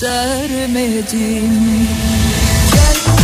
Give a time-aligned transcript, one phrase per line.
[0.00, 1.88] göstermedim.
[2.72, 3.19] Gel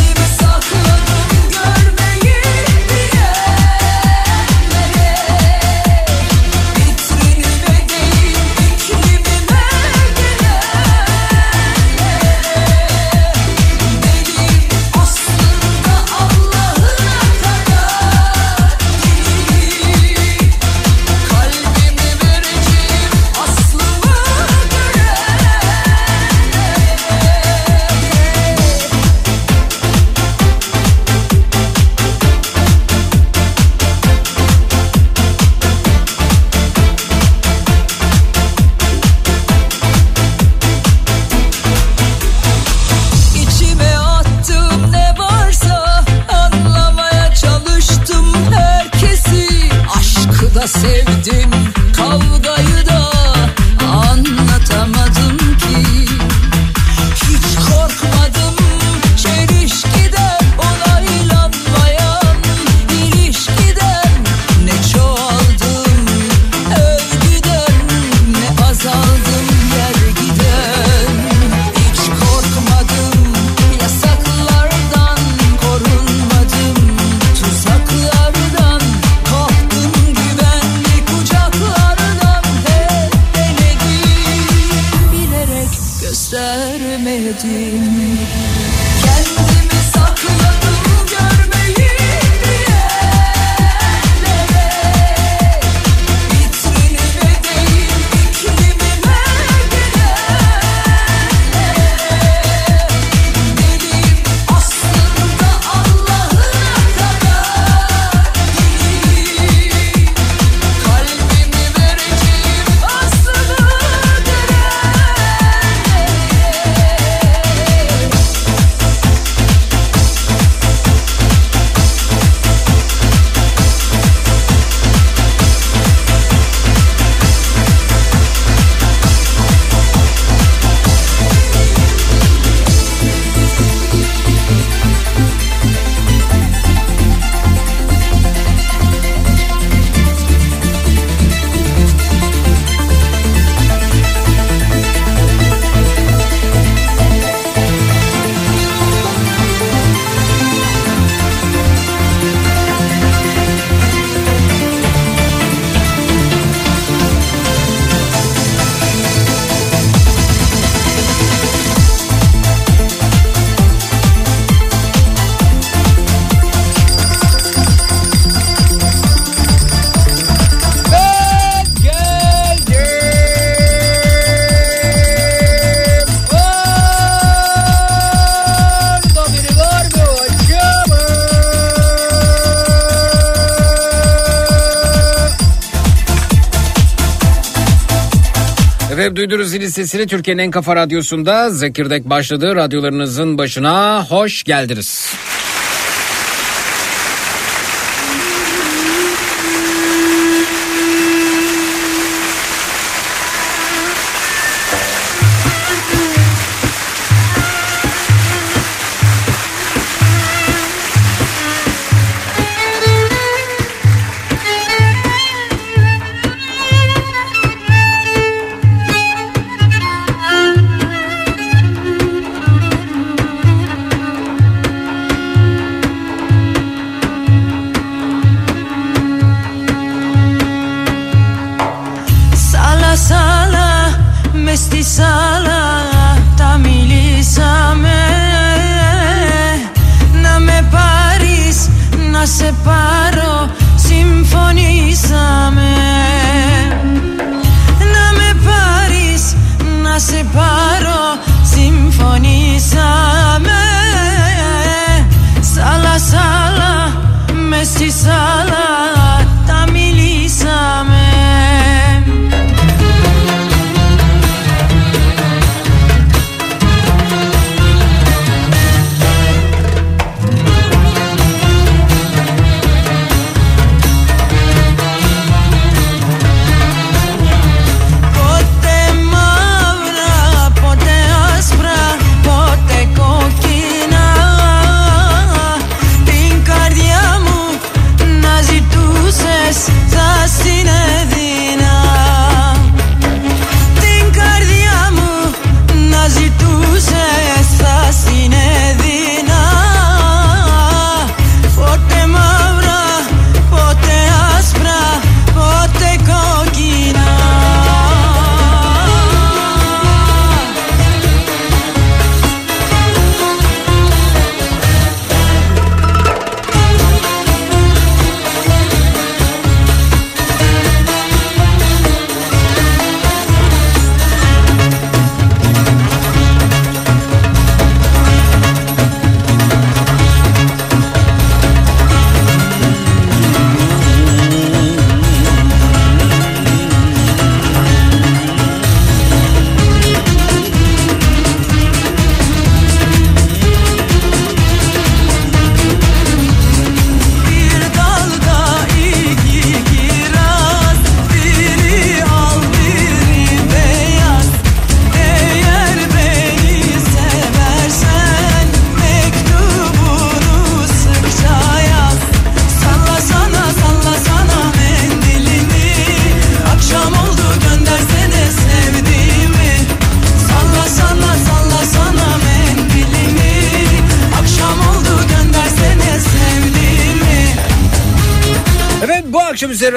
[189.17, 192.57] Efendim duydunuz zilin Türkiye'nin en kafa radyosunda Zekirdek başladı.
[192.57, 195.15] Radyolarınızın başına hoş geldiniz.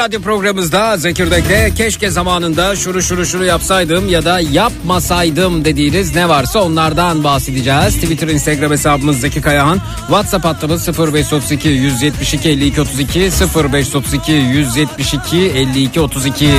[0.09, 6.59] Radyo programımızda Zekirdek'te keşke zamanında şunu şunu şunu yapsaydım ya da yapmasaydım dediğiniz ne varsa
[6.59, 7.95] onlardan bahsedeceğiz.
[7.95, 9.81] Twitter, Instagram hesabımız Zeki Kayahan.
[10.07, 16.49] WhatsApp hattımız 0532 172 52 32 0532 172 52 32.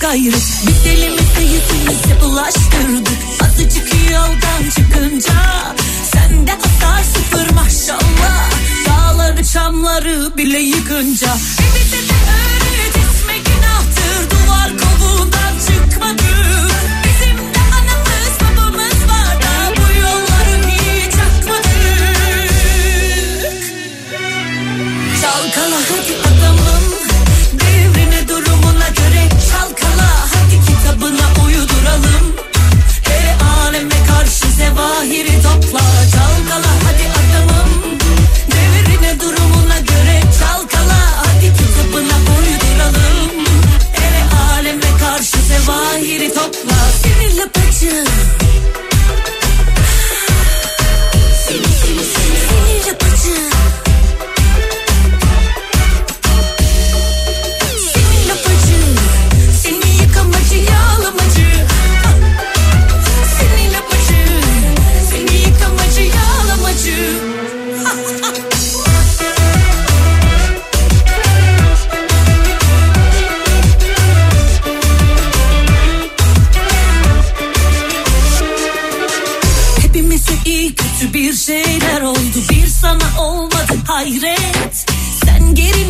[0.00, 5.32] gayret Biz elimizi yüzümüze bulaştırdık Azıcık yoldan çıkınca.
[6.12, 8.50] Sende hasar sıfır maşallah.
[8.86, 11.26] Dağları çamları bile yıkınca.
[11.26, 14.30] E bize de öğret etme günahtır.
[15.66, 16.20] Çıkmadık
[17.04, 19.36] Bizim de anamız babamız var
[19.76, 21.70] Bu yolları hiç akmadık
[25.22, 26.29] Çalkala hadi
[31.00, 32.34] Hadi kitabına uyduralım.
[33.10, 35.80] E aleme karşı zevahiri topla
[36.12, 37.98] Çalkala hadi adamım
[38.50, 43.46] Devrine durumuna göre çalkala Hadi kitabına uyduralım.
[43.96, 44.08] E
[44.52, 48.04] aleme karşı zevahiri topla Sinirli bacı
[51.46, 53.50] Sinirli bacı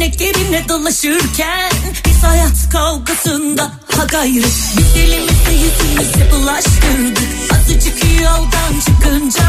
[0.01, 1.71] Sen gerine gerine dolaşırken
[2.07, 3.63] Biz hayat kavgasında
[3.97, 7.29] ha gayret Biz elimizi yüzümüze bulaştırdık.
[7.53, 9.45] Azıcık yoldan çıkınca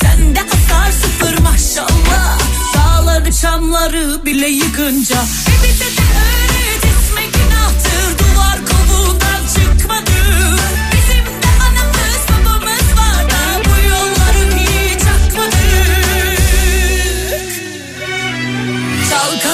[0.00, 2.38] Sende hasar sıfır maşallah.
[2.74, 5.16] Dağları çamları bile yıkınca.
[5.16, 8.18] E bize de öğret etme günahtır.
[8.18, 10.87] Duvar kovuğundan çıkmadık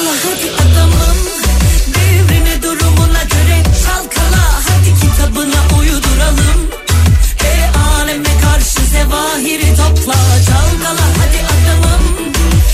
[0.04, 1.18] Çalkala hadi adamım
[1.94, 4.44] Devrine durumuna göre çalkala.
[4.68, 6.60] Hadi kitabına uyduralım
[7.44, 10.14] E aleme karşı zevahiri topla.
[10.48, 12.32] Çalkala hadi adamım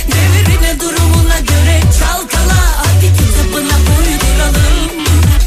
[0.08, 2.60] Devrine durumuna göre çalkala.
[2.76, 4.90] Hadi kitabına uyduralım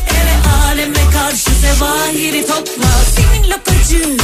[0.07, 0.21] E
[0.65, 2.91] aleme karşı zevahiri topla.
[3.15, 4.17] Senin lapacı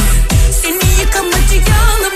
[0.62, 2.09] Seni yıkamacı yağlamacı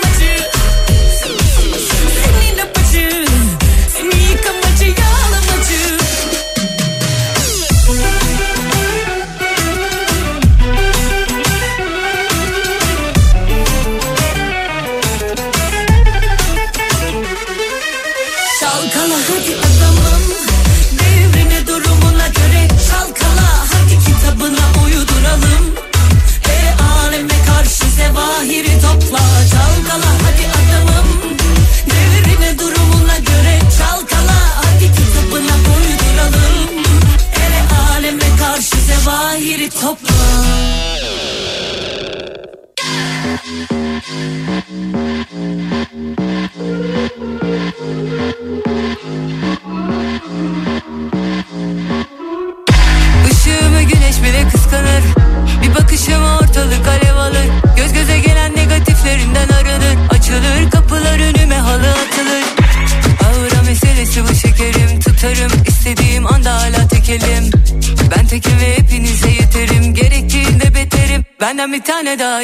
[72.05, 72.41] Tane daha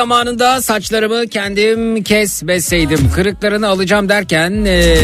[0.00, 3.10] zamanında saçlarımı kendim kesmeseydim.
[3.14, 4.96] Kırıklarını alacağım derken e,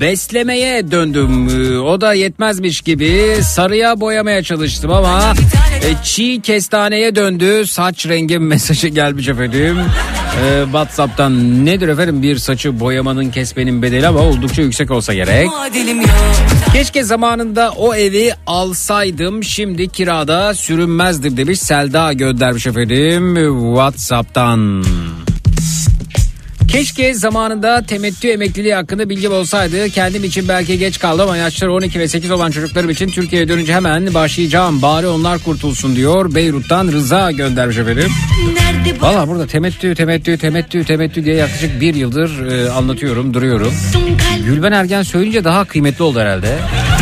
[0.00, 1.48] beslemeye döndüm.
[1.48, 5.34] E, O da yetmezmiş gibi sarıya boyamaya çalıştım ama
[5.82, 7.66] e, çiğ kestaneye döndü.
[7.66, 9.76] Saç rengim mesajı gelmiş efendim.
[10.42, 15.46] Ee, Whatsapp'tan nedir efendim bir saçı boyamanın kesmenin bedeli ama oldukça yüksek olsa gerek.
[16.72, 23.34] Keşke zamanında o evi alsaydım şimdi kirada sürünmezdim demiş Selda göndermiş efendim
[23.74, 24.84] Whatsapp'tan.
[26.72, 29.88] Keşke zamanında temettü emekliliği hakkında bilgim olsaydı.
[29.88, 33.74] Kendim için belki geç kaldım ama yaşları 12 ve 8 olan çocuklarım için Türkiye'ye dönünce
[33.74, 34.82] hemen başlayacağım.
[34.82, 36.34] Bari onlar kurtulsun diyor.
[36.34, 38.10] Beyrut'tan Rıza göndermiş efendim.
[39.00, 43.74] Valla burada temettü, temettü, temettü, temettü diye yaklaşık bir yıldır e, anlatıyorum, duruyorum.
[44.44, 46.58] Gülben Ergen söyleyince daha kıymetli oldu herhalde.
[46.64, 47.00] Ah?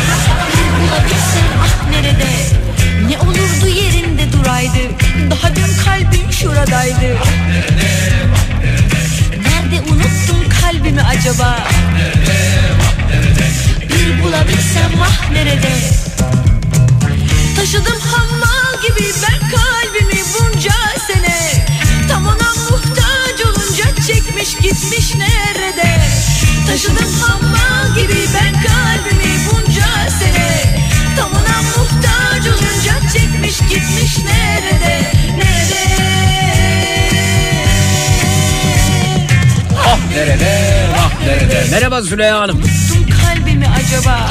[3.08, 4.78] Ne olurdu yerinde duraydı.
[5.30, 7.16] Daha dün kalbim şuradaydı.
[9.78, 11.68] Nerede unuttum kalbimi acaba?
[13.88, 15.72] Bir bulabilsem ah nerede?
[17.56, 20.72] Taşıdım hammal gibi ben kalbimi bunca
[21.06, 21.66] sene.
[22.08, 26.00] Tam ona muhtaç olunca çekmiş gitmiş nerede?
[26.66, 30.76] Taşıdım hammal gibi ben kalbimi bunca sene.
[31.16, 35.12] Tam ona muhtaç olunca çekmiş gitmiş nerede?
[35.36, 36.07] Nerede?
[40.18, 41.66] Nerede, ah nerede.
[41.70, 42.62] Merhaba Züleyha Hanım.
[43.22, 44.30] Kalbimi acaba?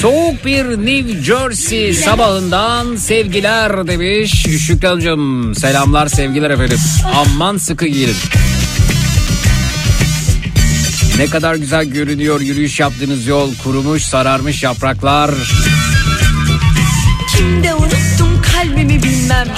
[0.00, 4.46] Soğuk bir New Jersey sabahından sevgiler demiş.
[4.66, 6.78] Şükran'cığım selamlar sevgiler efendim.
[7.14, 8.16] Aman sıkı giyinin.
[11.18, 13.54] Ne kadar güzel görünüyor yürüyüş yaptığınız yol.
[13.64, 15.30] Kurumuş sararmış yapraklar.
[17.36, 19.48] Kimde unuttum kalbimi bilmem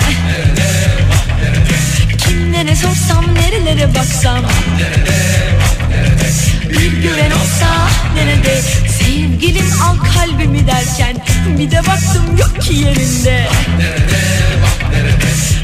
[2.19, 4.45] Kimlere sorsam nerelere baksam
[6.73, 8.63] Bir gören olsa nerede?
[8.99, 11.17] Sevgilim al kalbimi derken
[11.59, 13.49] Bir de baktım yok ki yerinde.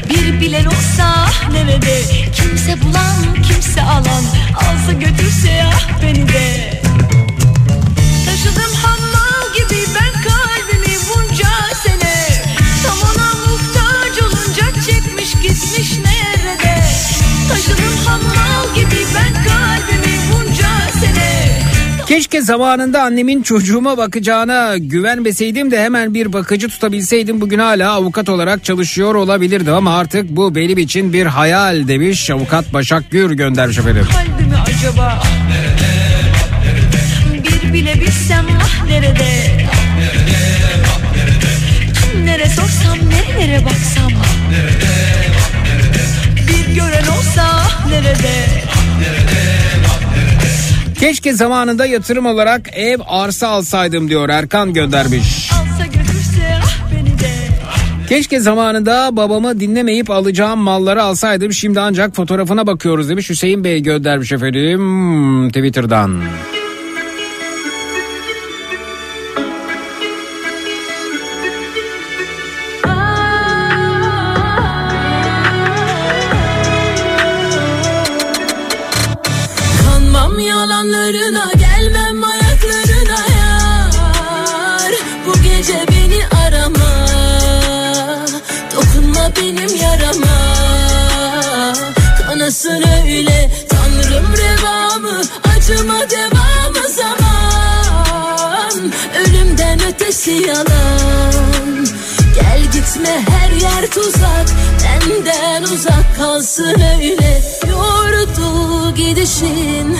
[0.09, 2.01] Bir bilen olsa nerede?
[2.35, 4.23] Kimse bulan kimse alan
[4.55, 5.71] Alsa götürse ya
[6.03, 6.81] beni de.
[8.25, 11.49] Taşıdım hammal gibi ben kalbimi bunca
[11.83, 12.43] sene.
[12.83, 16.83] Tam ona muhtaç olunca çekmiş gitmiş nerede?
[17.49, 20.06] Taşıdım hammal gibi ben kalbimi
[22.07, 27.41] Keşke zamanında annemin çocuğuma bakacağına güvenmeseydim de hemen bir bakıcı tutabilseydim.
[27.41, 32.73] Bugün hala avukat olarak çalışıyor olabilirdim ama artık bu benim için bir hayal demiş avukat
[32.73, 34.07] Başak Gür göndermiş efendim.
[34.11, 35.23] Kalbimi acaba?
[37.33, 39.27] Bir bile bilsem ah nerede
[42.11, 44.11] Kimlere sorsam nerelere baksam?
[46.47, 48.56] Bir gören olsa ah nerede
[50.99, 55.49] Keşke zamanında yatırım olarak ev arsa alsaydım diyor Erkan göndermiş.
[55.53, 55.67] Ah
[58.09, 64.31] Keşke zamanında babamı dinlemeyip alacağım malları alsaydım şimdi ancak fotoğrafına bakıyoruz demiş Hüseyin Bey göndermiş
[64.31, 66.11] efendim Twitter'dan.
[66.11, 66.56] Kanmam
[92.47, 93.51] Kanasın öyle?
[93.69, 95.21] Tanrım revamı
[95.55, 98.91] Acıma devamı zaman.
[99.19, 101.85] Ölümden ötesi yalan.
[102.35, 104.45] Gel gitme her yer tuzak.
[104.83, 107.41] Benden uzak kalsın öyle.
[107.69, 109.97] Yordu gidişin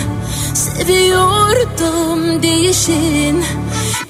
[0.54, 3.44] Seviyordum değişin.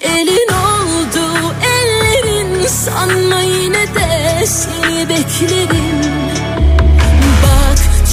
[0.01, 2.67] Elin oldu ellerin.
[2.67, 6.38] Sanma yine de seni beklerim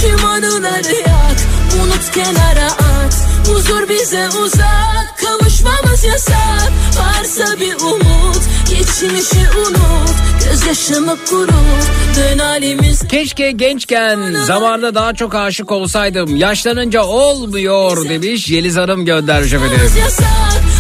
[0.06, 1.38] Tüm anıları yak
[1.84, 3.28] Unut kenara at.
[3.48, 6.72] Huzur bize uzak Kavuşmamız yasak.
[7.00, 10.16] Varsa bir umut Geçmişi unut.
[10.50, 11.86] Gözyaşımı kurut
[12.18, 13.08] Dön halimiz.
[13.08, 16.36] Keşke gençken zamanında daha çok aşık olsaydım.
[16.36, 19.80] Yaşlanınca olmuyor demiş Yeliz Hanım göndermiş efendim.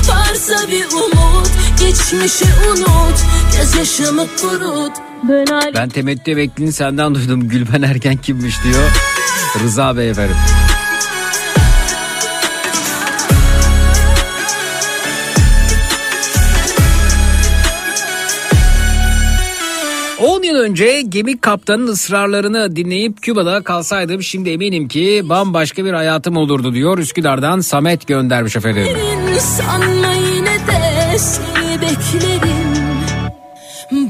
[0.08, 1.48] Varsa bir umut
[1.80, 3.20] Geçmişi unut
[3.58, 4.92] Gözyaşımı kurut
[5.76, 7.50] Ben temettü emekliliğini senden duydum.
[7.50, 8.90] Gülben Ergen kimmiş diyor.
[9.64, 10.36] Rıza Bey efendim.
[20.56, 26.74] Yıl önce gemi kaptanın ısrarlarını dinleyip Küba'da kalsaydım şimdi eminim ki bambaşka bir hayatım olurdu
[26.74, 28.88] diyor Üsküdar'dan Samet göndermiş efendim.
[29.40, 32.55] Sanma yine de seni beklerim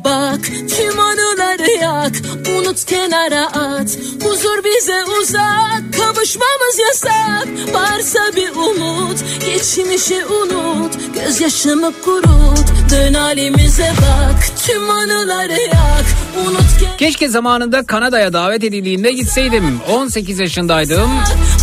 [0.06, 2.12] Bak tüm anıları yak
[2.58, 12.92] Unut kenara at Huzur bize uzak Kavuşmamız yasak Varsa bir umut Geçmişi unut Gözyaşımı kurut
[12.92, 16.06] Dön halimize bak Tüm anıları yak
[16.48, 19.80] Unut ki Keşke zamanında Kanada'ya davet edildiğinde gitseydim.
[19.92, 21.12] 18 yaşındaydım.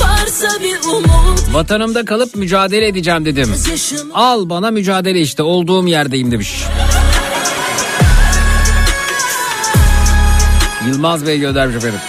[0.01, 3.55] Varsa bir umut Vatanımda kalıp mücadele edeceğim dedim.
[4.15, 6.65] Al bana mücadele işte olduğum yerdeyim demiş.
[10.87, 12.01] Yılmaz Bey göndermiş efendim.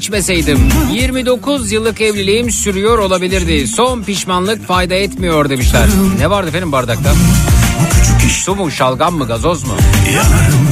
[0.00, 0.68] İçmeseydim.
[0.92, 3.66] 29 yıllık evliliğim sürüyor olabilirdi.
[3.66, 5.86] Son pişmanlık fayda etmiyor demişler.
[6.18, 7.12] Ne vardı efendim bardakta?
[8.30, 9.72] Su mu, şalgam mı, gazoz mu?
[10.14, 10.68] Yanarım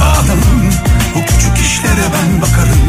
[0.00, 0.70] adamım
[1.14, 2.86] Bu küçük işlere ben bakarım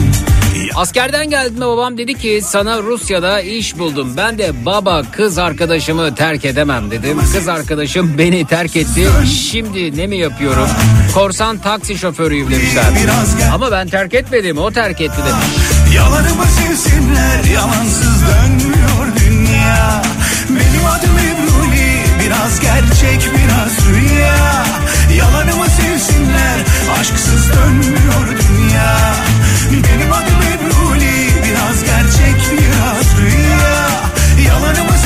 [0.75, 4.13] Askerden geldiğimde babam dedi ki sana Rusya'da iş buldum.
[4.17, 7.19] Ben de baba kız arkadaşımı terk edemem dedim.
[7.33, 9.07] Kız arkadaşım beni terk etti.
[9.51, 10.67] Şimdi ne mi yapıyorum?
[11.13, 12.85] Korsan taksi şoförüyüm demişler.
[13.53, 15.66] Ama ben terk etmedim o terk etti demiş.
[15.97, 20.01] Yalanımı sevsinler Yalansız dönmüyor dünya.
[20.49, 24.65] Benim adım Ebruli Biraz gerçek biraz rüya.
[25.17, 26.59] Yalanımı sevsinler
[26.99, 28.97] Aşksız dönmüyor dünya.
[29.71, 33.89] Benim adım Ebruli Biraz gerçek biraz rüya.
[34.47, 34.96] Yalanımı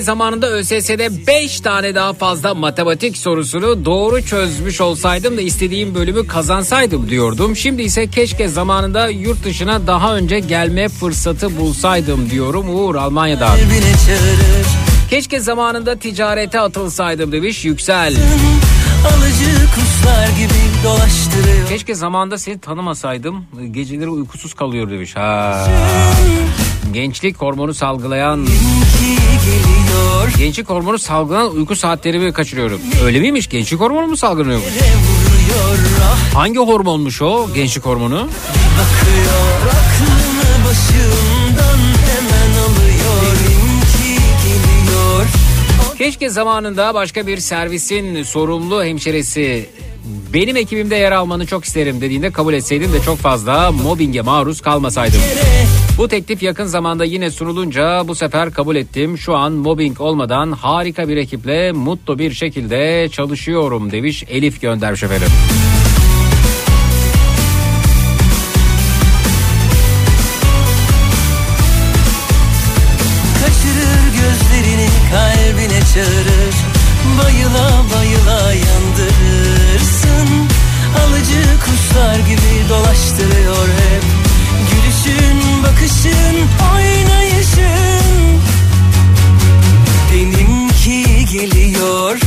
[0.00, 6.26] keşke zamanında ÖSS'de 5 tane daha fazla matematik sorusunu doğru çözmüş olsaydım da istediğim bölümü
[6.26, 7.56] kazansaydım diyordum.
[7.56, 13.58] Şimdi ise keşke zamanında yurt dışına daha önce gelme fırsatı bulsaydım diyorum Uğur Almanya'dan.
[15.10, 18.14] Keşke zamanında ticarete atılsaydım demiş Yüksel.
[19.06, 25.16] Alıcı kuşlar gibi dolaştırıyor Keşke zamanda seni tanımasaydım geceleri uykusuz kalıyor demiş.
[25.16, 25.66] Ha.
[26.92, 28.46] Gençlik hormonu salgılayan
[30.38, 32.80] Gençlik hormonu salgılanan uyku saatlerimi kaçırıyorum.
[33.04, 33.48] Öyle miymiş?
[33.48, 34.62] Gençlik hormonu mu ah
[36.34, 38.16] Hangi hormonmuş o gençlik hormonu?
[38.16, 43.36] bakıyor Aklımı başımdan hemen alıyor
[44.42, 45.26] geliyor
[45.98, 49.68] Keşke zamanında başka bir servisin sorumlu hemşiresi
[50.34, 55.20] benim ekibimde yer almanı çok isterim dediğinde kabul etseydim de çok fazla mobbinge maruz kalmasaydım.
[55.98, 59.18] Bu teklif yakın zamanda yine sunulunca bu sefer kabul ettim.
[59.18, 65.28] Şu an mobbing olmadan harika bir ekiple mutlu bir şekilde çalışıyorum demiş Elif göndermiş efendim.
[73.34, 76.54] Kaçırır gözlerini kalbine çağırır
[77.18, 77.79] Bayıla
[81.30, 84.02] Alıcı kuşlar gibi dolaştırıyor hep.
[84.70, 86.36] Gülüşün, bakışın,
[86.74, 88.40] oynayışın.
[90.12, 92.18] Benimki geliyor,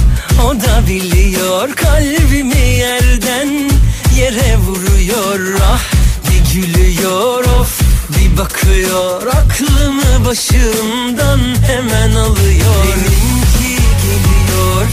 [0.46, 1.76] o da biliyor.
[1.76, 3.72] Kalbimi yerden
[4.16, 5.60] yere vuruyor.
[5.64, 5.82] Ah
[6.30, 9.28] bir gülüyor of bir bakıyor.
[9.28, 12.86] Aklımı başımdan hemen alıyor.
[12.86, 14.86] Benimki geliyor,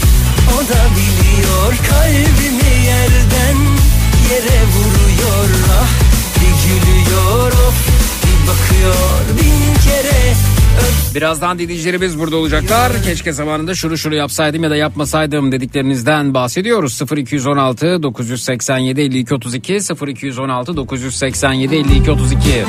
[0.55, 1.73] o da biliyor.
[1.89, 3.80] Kalbimi yerden
[4.31, 5.89] yere vuruyor Ah
[6.35, 7.87] bir gülüyor of
[8.23, 10.33] bir bakıyor bin kere
[11.15, 12.91] Birazdan dinleyicilerimiz burada olacaklar.
[13.03, 17.01] Keşke zamanında şunu şunu yapsaydım ya da yapmasaydım dediklerinizden bahsediyoruz.
[17.17, 22.65] 0216 987 52 32 0216 987 52 32.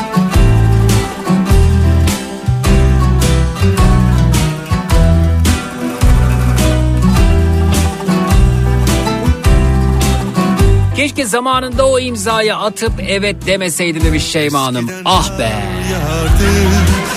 [11.23, 14.91] Keşke zamanında o imzayı atıp evet demeseydim demiş Şeyma Hanım.
[15.05, 15.53] Ah be.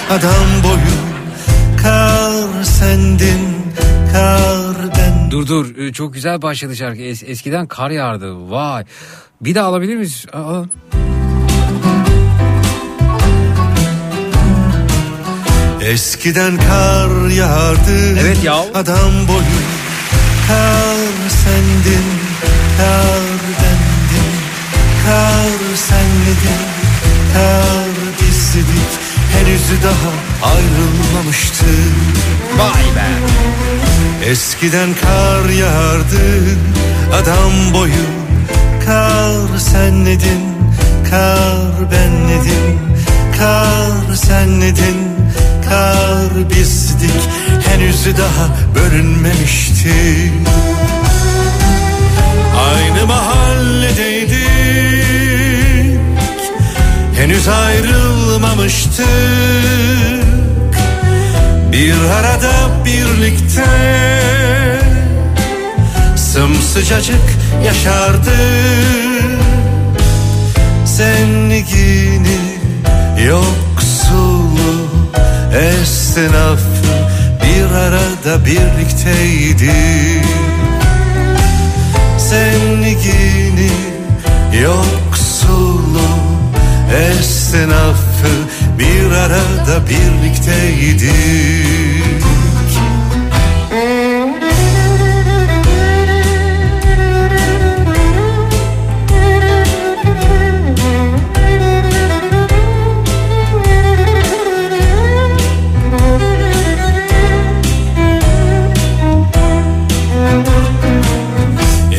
[0.09, 0.95] Adam boyu
[1.81, 3.39] Kar sendin
[4.13, 7.01] kar ben Dur dur Ee, çok güzel başladı şarkı.
[7.01, 8.51] Es- eskiden kar yağardı.
[8.51, 8.85] Vay.
[9.41, 10.25] Bir daha alabilir miyiz?
[10.33, 10.63] Aa.
[15.81, 18.55] Eskiden kar yağardı Evet ya.
[18.73, 19.59] Adam boyu
[20.47, 22.05] Kar sendin
[22.77, 23.34] Kar
[25.05, 26.63] Kar senledin
[27.33, 28.91] Kar bizdik
[29.33, 30.11] Henüz daha
[30.53, 31.65] ayrılmamıştı
[32.57, 33.09] Vay be.
[34.29, 36.25] Eskiden kar yağardı
[37.13, 38.05] Adam boyu
[38.85, 40.41] Kar senledin
[41.09, 42.79] Kar benledim
[43.37, 44.97] Kar senledin
[45.69, 47.29] Kar bizdik
[47.67, 50.31] Henüz daha bölünmemişti
[52.69, 54.04] Aynı mahalledeydik
[57.25, 59.05] Henüz ayrılmamıştık.
[61.71, 62.51] Bir arada
[62.85, 63.65] birlikte
[66.15, 67.21] Sımsıcacık
[67.65, 68.31] yaşardık.
[70.85, 72.39] Zengini
[73.27, 74.89] yoksulu
[75.53, 76.85] esnafı
[77.43, 80.25] bir arada birlikteydik.
[82.17, 83.71] Zengini
[84.61, 85.14] yoksulu
[86.95, 88.33] esnafı
[88.79, 91.15] bir arada birlikteydik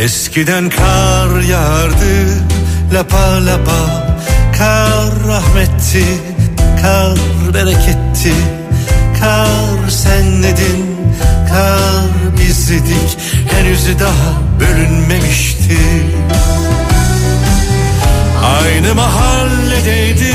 [0.02, 2.42] Eskiden kar yağardı
[2.94, 4.05] lapa lapa
[5.96, 6.04] rahmetti,
[6.82, 7.18] kar
[7.54, 8.34] bereketti
[9.20, 10.96] Kar senledin,
[11.48, 13.18] kar bizdik
[13.50, 15.78] Henüz daha bölünmemişti.
[18.44, 20.26] Aynı mahalledeydik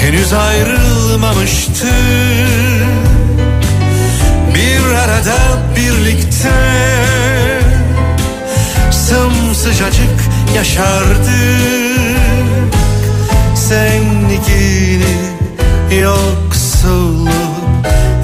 [0.00, 1.84] Henüz ayrılmamıştık
[4.54, 5.36] bir arada
[5.76, 6.52] birlikte
[8.90, 10.20] Sımsıcacık
[10.56, 11.94] yaşardık
[13.68, 15.16] Zengini
[16.00, 17.30] yoksulu Yoksulluğu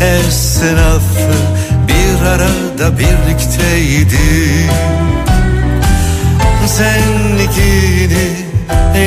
[0.00, 1.33] esnafı
[1.88, 4.70] bir arada birlikteydi.
[6.66, 8.29] Zengini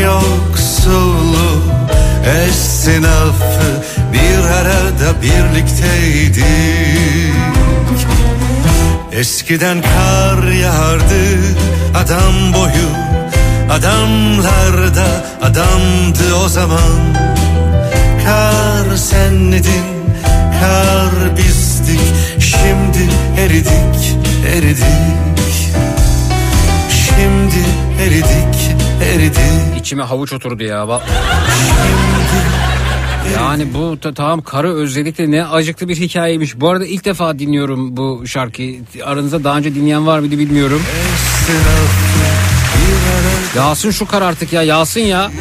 [0.04, 1.63] yoksulu
[2.48, 6.46] esnafı bir arada birlikteydik
[9.12, 11.24] Eskiden kar yağardı
[11.96, 12.89] adam boyu
[13.71, 17.13] Adamlar da adamdı o zaman
[18.26, 19.84] Kar senledin,
[20.60, 21.99] kar bizdik
[22.39, 24.15] Şimdi eridik,
[24.56, 24.84] eridik
[27.06, 27.65] Şimdi
[28.02, 28.76] eridik,
[29.13, 30.78] eridik İçime havuç oturdu ya.
[30.78, 31.02] Va-
[33.36, 36.60] Yani bu ta- tamam karı özledik de ne acıklı bir hikayeymiş.
[36.60, 38.82] Bu arada ilk defa dinliyorum bu şarkıyı.
[39.06, 40.82] Aranızda daha önce dinleyen var mıydı bilmiyorum.
[43.55, 45.31] Yağsın şu kar artık ya yağsın ya.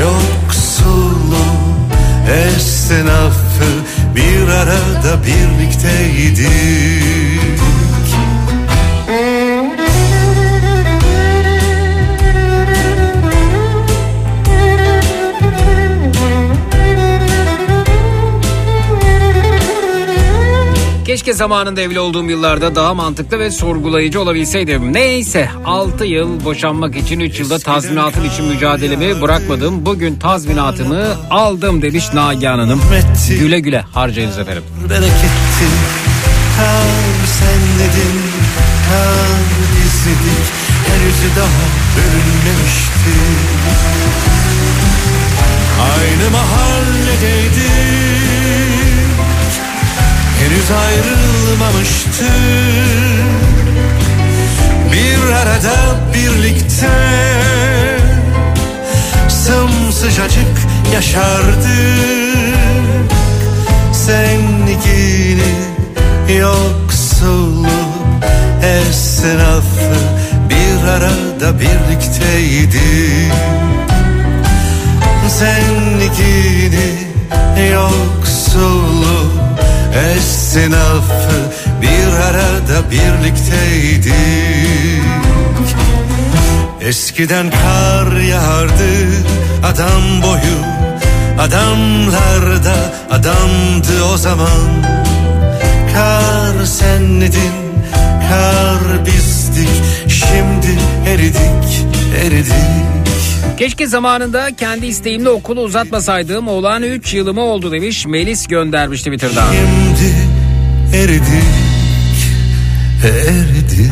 [0.00, 1.44] Yoksulu
[2.28, 3.70] esnafı
[4.16, 6.48] bir arada birlikteydik
[21.08, 24.92] Keşke zamanında evli olduğum yıllarda daha mantıklı ve sorgulayıcı olabilseydim.
[24.92, 29.86] Neyse 6 yıl boşanmak için 3 yılda tazminatım için mücadelemi bırakmadım.
[29.86, 32.82] Bugün tazminatımı aldım demiş Nagihan Hanım.
[33.40, 34.62] Güle güle harcayınız efendim.
[34.90, 35.66] bereketti
[36.56, 38.20] Kar senledin,
[38.88, 39.40] kar
[39.72, 40.46] bizdik
[40.86, 41.64] Henüz daha
[41.96, 43.14] bölünmemişti
[45.80, 47.87] Aynı mahalledeydik
[50.68, 52.24] Henüz ayrılmamıştık
[54.92, 55.74] Bir arada
[56.14, 56.88] birlikte
[59.28, 60.58] Sımsıcacık
[60.94, 61.68] yaşardık
[63.92, 65.54] Zengini
[66.38, 67.66] yoksulu
[68.62, 69.98] esnafı
[70.48, 73.32] bir arada birlikteydik
[75.28, 76.88] Zengini
[77.72, 79.37] yoksulu
[79.98, 81.38] esnafı
[81.82, 84.12] bir arada birlikteydik.
[86.80, 88.92] Eskiden kar yağardı
[89.64, 90.78] adam boyu
[91.38, 92.76] Adamlar da
[93.10, 94.84] adamdı o zaman.
[95.94, 97.52] Kar senledin,
[98.28, 99.68] kar bizdik
[100.08, 101.86] Şimdi eridik,
[102.24, 102.54] eridik
[103.58, 106.48] Keşke zamanında kendi isteğimle okulu uzatmasaydım.
[106.48, 108.06] Oğlan 3 yılımı oldu demiş.
[108.06, 109.52] Melis göndermiş Twitter'dan.
[109.52, 110.14] Şimdi
[110.96, 111.22] eridik,
[113.04, 113.90] eridik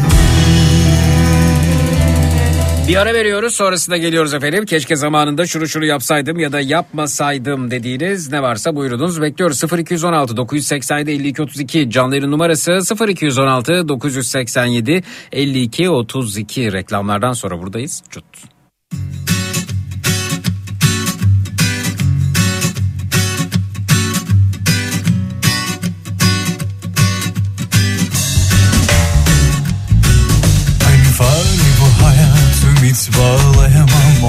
[2.89, 4.67] Bir ara veriyoruz sonrasında geliyoruz efendim.
[4.67, 9.23] Keşke zamanında şunu şunu yapsaydım ya da yapmasaydım dediğiniz ne varsa buyurunuz.
[9.23, 18.03] Bekliyoruz 0216 987 52 32 canlı yayın numarası 0216 987 52 32 reklamlardan sonra buradayız.
[18.11, 18.25] Cut.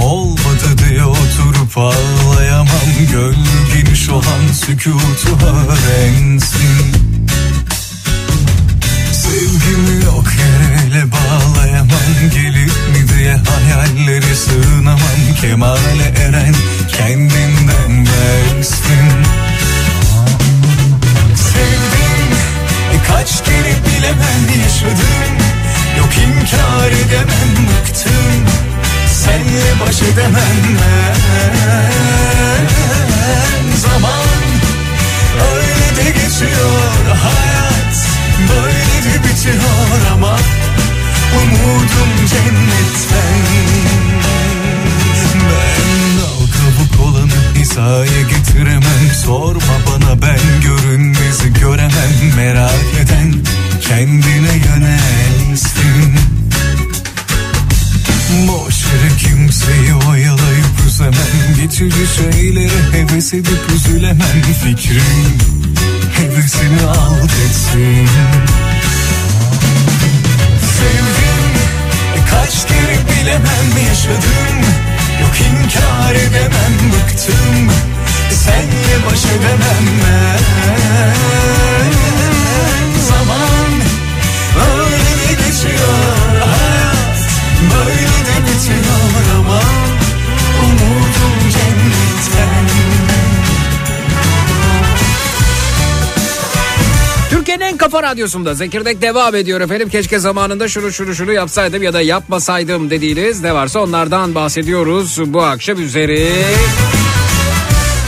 [0.02, 2.68] Olmadı diye oturup ağlayamam.
[3.12, 6.94] Gönlü geniş olan sükutu öğrensin.
[9.12, 11.90] Sevgimi yok yere bağlayamam.
[12.34, 15.00] Gelir mi diye hayalleri sığınamam.
[15.42, 16.56] Kemale eren
[16.98, 19.26] kendinden versin.
[21.36, 22.38] Sevdim
[23.08, 25.38] kaç kere bilemem yaşadım.
[25.98, 28.67] Yok inkar edemem bıktım
[29.28, 31.16] Senle baş edemem ben
[33.78, 34.26] Zaman
[35.52, 37.96] öyle de geçiyor hayat
[38.50, 40.38] Böyle de bitiyor ama
[41.36, 43.38] Umudum cennetten
[45.50, 49.12] Ben dal kabuk olanı hizaya getiremem.
[49.26, 52.36] Sorma bana ben görünmezi göremem.
[52.36, 53.34] Merak eden
[53.82, 56.18] kendine yönelsin.
[58.30, 58.67] Yere
[59.38, 65.38] kimseyi oyalayıp üzemem Geçici şeylere heves edip üzülemem Fikrim
[66.18, 68.08] hevesini alt etsin
[70.78, 71.48] Sevdim
[72.32, 74.58] kaç kere bilemem yaşadım
[75.22, 77.70] Yok inkar edemem bıktım.
[78.32, 80.44] Senle baş edemem ben.
[83.08, 83.72] Zaman
[84.76, 87.18] öyle geçiyor hayat
[87.74, 88.07] Böyle
[97.30, 99.90] Türkiye'nin en kafa radyosunda Zekirdek devam ediyor efendim.
[99.90, 105.44] Keşke zamanında şunu şunu şunu yapsaydım ya da yapmasaydım dediğiniz ne varsa onlardan bahsediyoruz bu
[105.44, 106.32] akşam üzeri.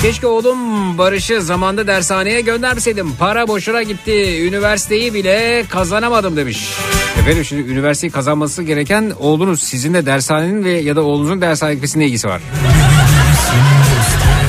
[0.02, 3.16] Keşke oğlum Barış'ı zamanda dershaneye göndermeseydim.
[3.20, 4.46] Para boşuna gitti.
[4.48, 6.74] Üniversiteyi bile kazanamadım demiş.
[7.20, 9.64] Efendim şimdi üniversiteyi kazanması gereken oğlunuz.
[9.64, 12.42] Sizin de dershanenin ve ya da oğlunuzun dershane gitmesine ilgisi var.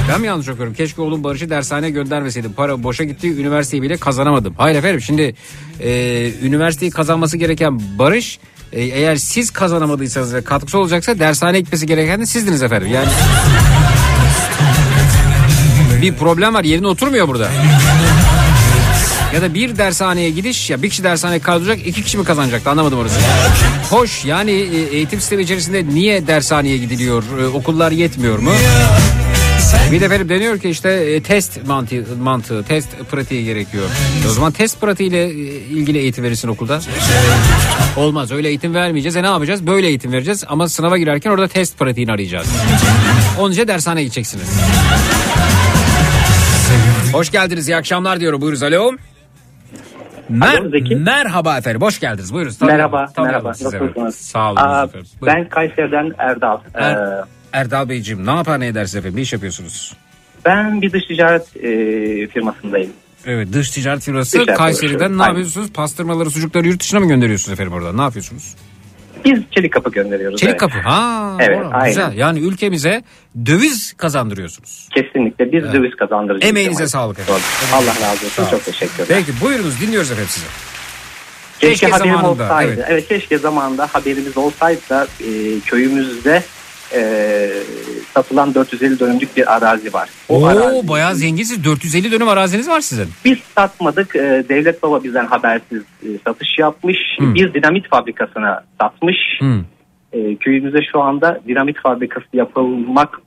[0.08, 0.74] Ben mi yanlış okuyorum?
[0.74, 2.52] Keşke oğlum Barış'ı dershaneye göndermeseydim.
[2.52, 3.32] Para boşa gitti.
[3.32, 4.54] Üniversiteyi bile kazanamadım.
[4.58, 5.34] Hayır efendim şimdi
[5.80, 8.38] e, üniversiteyi kazanması gereken Barış
[8.72, 12.88] e, eğer siz kazanamadıysanız ve katkısı olacaksa dershaneye gitmesi gereken de sizdiniz efendim.
[12.94, 13.08] Yani
[16.02, 17.48] bir problem var yerine oturmuyor burada.
[19.34, 22.98] Ya da bir dershaneye gidiş ya bir kişi dershaneye kazanacak iki kişi mi kazanacaktı anlamadım
[22.98, 23.20] orası.
[23.90, 28.50] Hoş yani e, eğitim sistemi içerisinde niye dershaneye gidiliyor E, okullar yetmiyor mu?
[29.92, 33.84] Bir de efendim deniyor ki işte e, test mantığı, mantığı test pratiği gerekiyor.
[34.30, 35.30] O zaman test pratiğiyle
[35.70, 36.80] ilgili eğitim verirsin okulda.
[37.96, 39.16] Olmaz öyle eğitim vermeyeceğiz.
[39.16, 39.66] E ne yapacağız?
[39.66, 42.46] Böyle eğitim vereceğiz ama sınava girerken orada test pratiğini arayacağız.
[43.52, 44.48] İçin dershaneye gideceksiniz.
[47.12, 48.92] Hoş geldiniz iyi akşamlar diyorum buyuruz alo.
[50.32, 50.96] Mer- Alo, Zeki.
[50.96, 52.62] merhaba efendim hoş geldiniz buyuruz.
[52.62, 53.50] Merhaba, Tanıyalım merhaba.
[53.68, 53.86] efendim.
[53.96, 54.14] Nasılsınız?
[54.14, 55.08] Sağ olun Aa, efendim.
[55.20, 55.36] Buyurun.
[55.38, 56.58] ben Kayseri'den Erdal.
[56.74, 59.94] Er- Ee, Erdal Beyciğim ne yapar ne edersiniz efendim ne iş yapıyorsunuz?
[60.44, 61.60] ben bir dış ticaret e,
[62.26, 62.90] firmasındayım.
[63.26, 65.28] Evet dış ticaret firması Ticaret Kayseri'den ne aynen.
[65.32, 65.72] yapıyorsunuz?
[65.72, 68.54] Pastırmaları sucukları yurt dışına mı gönderiyorsunuz efendim oradan ne yapıyorsunuz?
[69.24, 70.40] Biz çelik kapı gönderiyoruz.
[70.40, 70.60] Çelik evet.
[70.60, 71.88] kapı ha Evet, doğru, aynen.
[71.88, 73.02] güzel yani ülkemize
[73.46, 74.88] döviz kazandırıyorsunuz.
[74.94, 76.46] Kesinlikle biz döviz kazandırıcı.
[76.46, 77.42] Emeğinize sağlık efendim.
[77.74, 78.44] Allah razı olsun.
[78.44, 78.62] Çok olun.
[78.64, 79.24] teşekkür ederim.
[79.26, 80.46] Peki buyurunuz dinliyoruz efendim sizi.
[81.58, 82.72] Keşke, keşke haberim zamanında, olsaydı.
[82.72, 82.86] evet.
[82.88, 83.08] Evet.
[83.08, 86.42] keşke zamanında haberimiz olsaydı e, köyümüzde
[86.94, 87.00] e,
[88.14, 90.08] satılan 450 dönümlük bir arazi var.
[90.28, 93.08] O Oo arazi- bayağı zenginsiniz 450 dönüm araziniz var sizin.
[93.24, 94.16] Biz satmadık.
[94.16, 96.96] E, Devlet Baba bizden habersiz e, satış yapmış.
[97.18, 97.34] Hmm.
[97.34, 99.16] Bir dinamit fabrikasına satmış.
[99.40, 99.54] Hı.
[100.12, 103.20] E, köyümüzde şu anda dinamit fabrikası yapılmak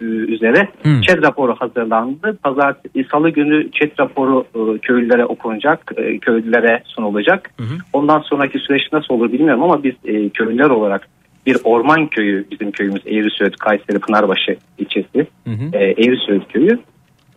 [0.00, 1.00] üzere Hmm.
[1.00, 2.38] ÇED raporu hazırlandı.
[2.42, 7.50] Pazartesi, salı günü ÇED raporu e, köylülere okunacak, e, köylülere sunulacak.
[7.92, 11.08] Ondan sonraki süreç nasıl olur bilmiyorum ama biz e, köylüler olarak
[11.46, 15.76] bir orman köyü, bizim köyümüz Eğrisöğüt, Kayseri, Pınarbaşı ilçesi, Hı hı.
[15.76, 16.78] e, Eğrisöğüt köyü.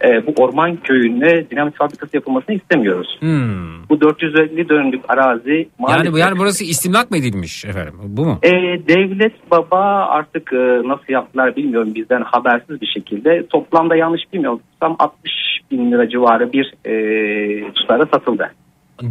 [0.04, 3.18] E, bu orman köyüne dinamit fabrikası yapılmasını istemiyoruz.
[3.20, 3.90] Hmm.
[3.90, 6.06] Bu 450 dönümlük arazi maalesef...
[6.06, 7.94] Yani bu yani burası istimlak mı edilmiş efendim?
[8.04, 8.40] Bu mu?
[8.44, 8.52] E,
[8.88, 14.96] devlet baba artık e, nasıl yaptılar bilmiyorum bizden habersiz bir şekilde toplamda yanlış bilmiyorum tam
[15.00, 15.34] 60
[15.72, 18.52] bin lira civarı bir e, tutara satıldı.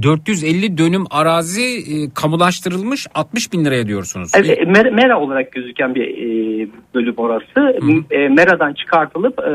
[0.03, 4.35] 450 dönüm arazi e, kamulaştırılmış 60 bin liraya diyorsunuz.
[4.35, 7.79] E, e, Mer- Mera olarak gözüken bir e, bölüm orası.
[8.11, 9.53] E, Mera'dan çıkartılıp e,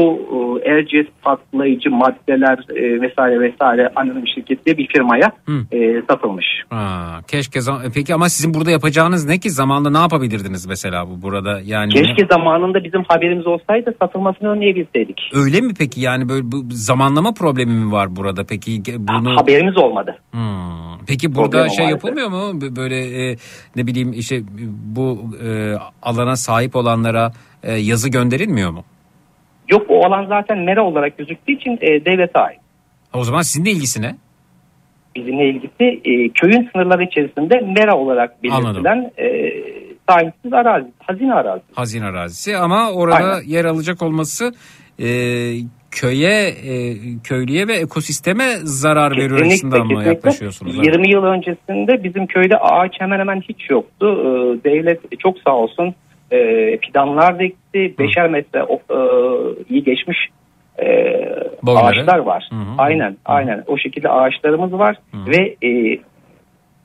[0.00, 5.76] bu Erciyes patlayıcı maddeler e, vesaire vesaire anonim şirketli bir firmaya Hı.
[5.76, 6.46] e, satılmış.
[6.70, 11.22] Ha, keşke e, peki ama sizin burada yapacağınız ne ki zamanda ne yapabilirdiniz mesela bu
[11.22, 15.20] burada yani Keşke zamanında bizim haberimiz olsaydı satılmasını önleyebilseydik.
[15.34, 20.16] öyle mi peki yani böyle bu zamanlama problemi mi var burada peki bunu Haberimiz olmadı.
[20.30, 20.40] Hmm.
[21.06, 23.36] Peki burada Problem şey yapılmıyor mu böyle e,
[23.76, 24.42] ne bileyim işte
[24.96, 27.32] bu e, alana sahip olanlara
[27.62, 28.84] e, yazı gönderilmiyor mu?
[29.70, 32.60] Yok o alan zaten mera olarak gözüktüğü için e, devlete ait.
[33.14, 34.16] O zaman sizin de ilgisi ne?
[35.16, 39.52] Bizimle ilgisi e, köyün sınırları içerisinde mera olarak belirtilen e,
[40.08, 41.62] sahipsiz arazi, hazine arazi.
[41.74, 43.48] Hazine arazisi ama orada Aynen.
[43.48, 44.52] yer alacak olması
[44.98, 45.08] e,
[45.90, 50.76] köye, e, köylüye ve ekosisteme zarar veriyor açısından mı yaklaşıyorsunuz?
[50.76, 54.06] 20 yıl öncesinde bizim köyde ağaç hemen hemen hiç yoktu.
[54.06, 54.28] E,
[54.64, 55.94] devlet çok sağ olsun
[56.30, 57.94] e, fidanlar dikti.
[57.98, 58.98] Beşer metre o, e,
[59.68, 60.18] iyi geçmiş
[60.78, 60.86] e,
[61.62, 61.84] Boyları.
[61.84, 62.48] ağaçlar var.
[62.50, 62.74] Hı hı.
[62.78, 63.64] Aynen, aynen.
[63.66, 65.98] O şekilde ağaçlarımız var ve e,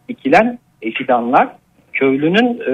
[0.09, 1.47] dikilen e, fidanlar
[1.93, 2.73] köylünün e,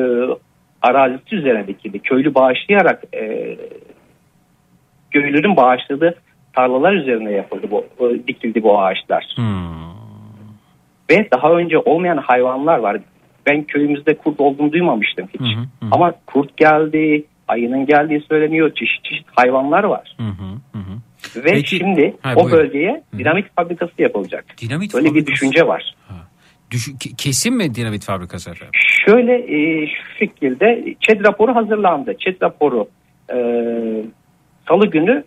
[0.82, 2.00] arazisi üzerine dikildi.
[2.00, 3.58] Köylü bağışlayarak e,
[5.12, 6.16] köylünün bağışladığı
[6.54, 9.34] tarlalar üzerine yapıldı bu e, dikildi bu ağaçlar.
[9.36, 9.92] Hmm.
[11.12, 12.98] Ve daha önce olmayan hayvanlar var.
[13.46, 15.42] Ben köyümüzde kurt olduğunu duymamıştım hiç.
[15.42, 15.90] Hı hı, hı.
[15.92, 18.72] Ama kurt geldi, ayının geldiği söyleniyor.
[18.76, 20.16] Çeşit çeşit hayvanlar var.
[20.18, 20.82] Hı hı, hı.
[21.46, 22.52] Ve Peki- şimdi Ha, o buyurun.
[22.60, 24.46] bölgeye dinamit fabrikası yapılacak.
[24.62, 25.32] Dinamit Böyle bir fabrikası.
[25.34, 25.96] düşünce var.
[26.72, 28.52] Düşün- ke- kesin mi dinamit fabrikası?
[29.06, 32.16] Şöyle e, şu şekilde ÇED raporu hazırlandı.
[32.20, 32.88] ÇED raporu
[33.34, 33.36] e,
[34.68, 35.24] salı günü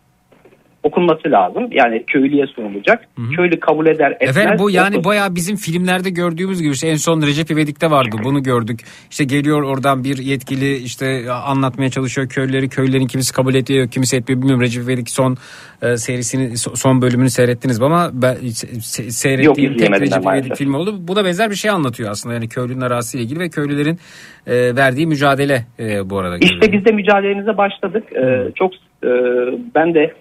[0.85, 1.68] okunması lazım.
[1.70, 3.05] Yani köylüye sunulacak.
[3.37, 4.37] Köylü kabul eder etmez.
[4.37, 8.16] Efendim bu yani Okun- bayağı bizim filmlerde gördüğümüz gibi işte en son Recep İvedik'te vardı
[8.24, 8.80] bunu gördük.
[9.11, 14.41] İşte geliyor oradan bir yetkili işte anlatmaya çalışıyor köylüleri köylülerin kimisi kabul ediyor kimisi etmiyor
[14.41, 15.37] bilmiyorum Recep İvedik son
[15.82, 20.01] e, serisini so- son bölümünü seyrettiniz mi ama ben se- se- seyrettiğim tek izleyemedim ben
[20.01, 20.95] Recep İvedik filmi oldu.
[21.09, 23.99] Bu da benzer bir şey anlatıyor aslında yani köylünün arasıyla ilgili ve köylülerin
[24.47, 26.37] e, verdiği mücadele e, bu arada.
[26.41, 28.05] İşte biz de mücadelemize başladık.
[28.16, 28.72] Ee, çok
[29.05, 29.11] e,
[29.74, 30.14] ben de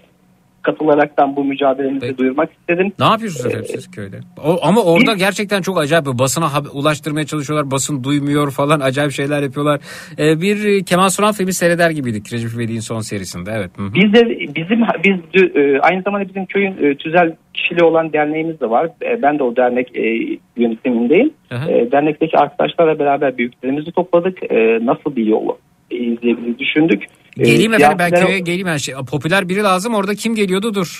[0.63, 2.17] katılaraktan bu mücadelemizi Peki.
[2.17, 2.91] duyurmak istedim.
[2.99, 4.19] Ne yapıyorsunuz efendim siz köyde?
[4.45, 6.05] O, ama orada gerçekten çok acayip.
[6.05, 7.71] Basına ulaştırmaya çalışıyorlar.
[7.71, 8.79] Basın duymuyor falan.
[8.79, 9.79] Acayip şeyler yapıyorlar.
[10.19, 12.33] Ee, bir e, Kemal Sunal filmi seyreder gibiydik.
[12.33, 13.51] Recep İvedik'in son serisinde.
[13.55, 13.71] Evet.
[13.77, 13.93] Hı hı.
[13.93, 18.69] Biz de bizim biz e, aynı zamanda bizim köyün e, tüzel kişiliği olan derneğimiz de
[18.69, 18.89] var.
[19.21, 21.31] Ben de o dernek e, yönetimindeyim.
[21.51, 21.71] Aha.
[21.71, 24.51] E, Dernekteki arkadaşlarla beraber büyüklerimizi topladık.
[24.51, 25.47] E, Nasıl bir yol
[25.91, 27.03] izleyebiliriz düşündük.
[27.39, 28.67] E, Geleyim efendim ben köye geleyim.
[28.67, 29.95] Yani şey, popüler biri lazım.
[29.95, 30.73] Orada kim geliyordu?
[30.73, 30.99] Dur.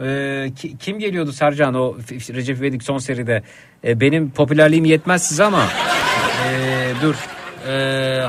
[0.00, 0.06] Ee,
[0.46, 1.96] e, ki- kim geliyordu Sercan o
[2.34, 3.42] Recep İvedik son seride?
[3.86, 5.62] E, benim popülerliğim yetmez size ama.
[5.62, 7.14] E, dur.
[7.68, 7.72] E,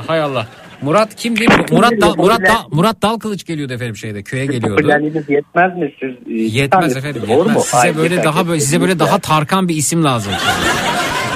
[0.06, 0.46] hay Allah.
[0.82, 1.46] Murat kimdi?
[1.72, 4.76] Murat Dal, Murat Dal, Murat Dalkılıç geliyordu efendim şeyde köye geliyordu.
[4.76, 6.10] Popülerliğiniz yetmez mi siz?
[6.32, 7.22] e, Yetmez efendim.
[7.28, 7.56] Yetmez.
[7.56, 7.60] mu?
[7.60, 10.32] Size Hayır, böyle daha böyle size böyle daha Tarkan bir isim lazım.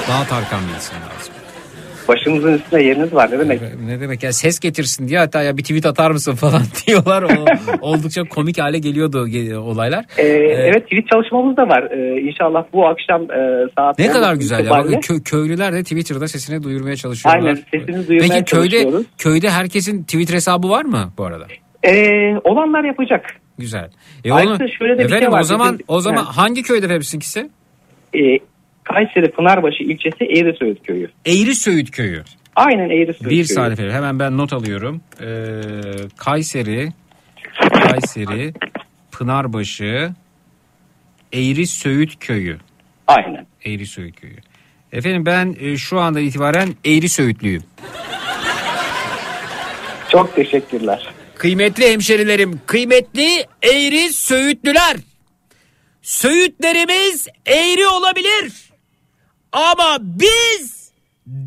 [0.09, 1.20] daha Tarkan bir isim lazım.
[2.15, 3.61] Başımızın üstünde yeriniz var ne demek?
[3.85, 7.23] Ne demek ya ses getirsin diye hatta ya bir tweet atar mısın falan diyorlar.
[7.23, 7.45] O,
[7.81, 10.05] oldukça komik hale geliyordu ge- olaylar.
[10.17, 11.83] Ee, evet tweet çalışmamız da var.
[11.91, 14.69] Ee, inşallah bu akşam e, saat Ne 10 kadar güzel ya.
[14.69, 17.41] Bakın kö- köylüler de Twitter'da sesini duyurmaya çalışıyorlar.
[17.41, 18.87] Aynen, sesini duyurmaya Peki köyde
[19.17, 21.45] köyde herkesin Twitter hesabı var mı bu arada?
[21.83, 23.25] Ee, olanlar yapacak.
[23.57, 23.89] Güzel.
[24.25, 25.39] E Ayrıca onu- şöyle de bir efendim şey var.
[25.39, 26.37] o zaman Bizim- o zaman Ha.
[26.37, 27.49] hangi köyde efendim sizinkisi?
[28.15, 28.19] Ee,
[28.83, 31.09] Kayseri Pınarbaşı ilçesi Eğri Söğüt köyü.
[31.25, 32.23] Eğri Söğüt köyü.
[32.55, 33.45] Aynen Eğri Söğüt Bir köyü.
[33.45, 33.93] saniye efendim.
[33.93, 35.01] Hemen ben not alıyorum.
[35.21, 35.25] Ee,
[36.17, 36.89] Kayseri,
[37.89, 38.53] Kayseri,
[39.11, 40.11] Pınarbaşı,
[41.33, 42.57] Eğri Söğüt Köyü.
[43.07, 43.45] Aynen.
[43.65, 44.37] Eğri Söğüt Köyü.
[44.91, 47.63] Efendim ben e, şu anda itibaren Eğri Söğütlüyüm.
[50.09, 51.07] Çok teşekkürler.
[51.35, 54.97] Kıymetli hemşerilerim, kıymetli Eğri Söğütlüler.
[56.01, 58.70] Söğütlerimiz eğri olabilir.
[59.51, 60.91] Ama biz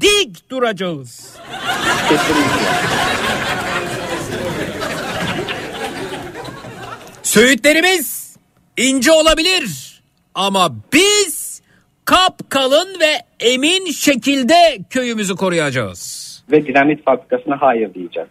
[0.00, 1.36] dik duracağız.
[7.22, 8.36] Söğütlerimiz
[8.76, 10.02] ince olabilir
[10.34, 11.62] ama biz
[12.04, 16.24] kapkalın ve emin şekilde köyümüzü koruyacağız.
[16.50, 18.28] Ve dinamit fabrikasına hayır diyeceğiz.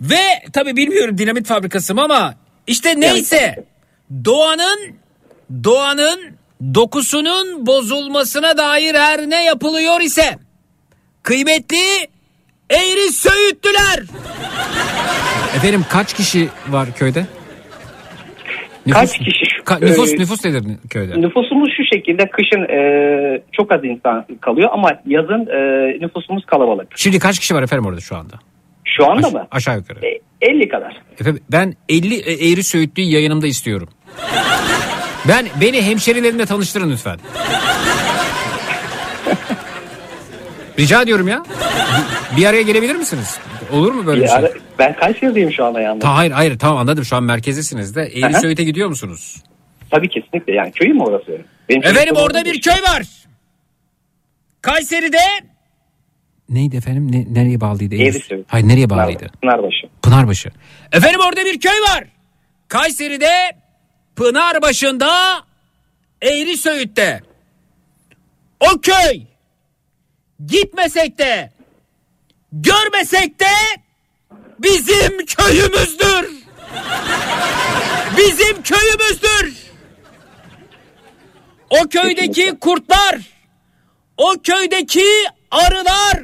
[0.00, 2.34] Ve tabii bilmiyorum dinamit fabrikası mı ama
[2.66, 3.64] işte neyse
[4.24, 4.96] doğanın
[5.64, 6.20] doğanın
[6.74, 10.38] dokusunun bozulmasına dair her ne yapılıyor ise
[11.22, 12.08] kıymetli
[12.70, 14.00] eğri söğütlüler.
[15.56, 17.26] Efendim kaç kişi var köyde?
[18.92, 21.20] Kaç kişi şu- Ka- nüfus e, nüfus nedir köyde?
[21.20, 22.78] Nüfusumuz şu şekilde kışın e,
[23.52, 26.88] çok az insan kalıyor ama yazın e, nüfusumuz kalabalık.
[26.96, 28.34] Şimdi kaç kişi var efendim orada şu anda?
[28.84, 29.46] Şu anda Aş- mı?
[29.50, 29.98] aşağı yukarı.
[30.06, 30.96] E, 50 kadar.
[31.20, 33.88] Efendim ben 50 e- eğri söğütlüyü yayınımda istiyorum.
[35.28, 37.18] Ben beni hemşerilerimle tanıştırın lütfen.
[40.78, 41.42] Rica ediyorum ya.
[42.32, 43.38] Bir- Bir araya gelebilir misiniz?
[43.72, 44.36] Olur mu böyle bir Bir şey?
[44.38, 46.02] ara- ben Kayseri'deyim şu anda yalnız.
[46.02, 48.02] Ta, hayır hayır tamam anladım şu an merkezdesiniz de.
[48.02, 48.34] Eğri.
[48.34, 49.42] Söğüt'e gidiyor musunuz?
[49.90, 51.38] Tabii kesinlikle yani köyü mü orası?
[51.68, 53.02] Benim Efendim orada bir köy var.
[54.62, 55.18] Kayseri'de.
[56.48, 57.12] Neydi efendim?
[57.12, 57.94] Ne, nereye bağlıydı?
[57.94, 58.46] Eğri Söğüt.
[58.48, 59.26] Hayır nereye bağlıydı?
[59.42, 59.86] Pınarbaşı.
[60.02, 60.50] Pınarbaşı.
[60.92, 62.04] Efendim orada bir köy var.
[62.68, 63.30] Kayseri'de
[64.16, 65.44] Pınarbaşı'nda
[66.22, 67.22] Eğri Söğüt'te.
[68.60, 69.22] O köy
[70.46, 71.52] gitmesek de
[72.52, 73.52] görmesek de
[74.58, 76.42] bizim köyümüzdür.
[78.16, 79.62] Bizim köyümüzdür.
[81.70, 83.18] O köydeki kurtlar,
[84.16, 85.06] o köydeki
[85.50, 86.22] arılar,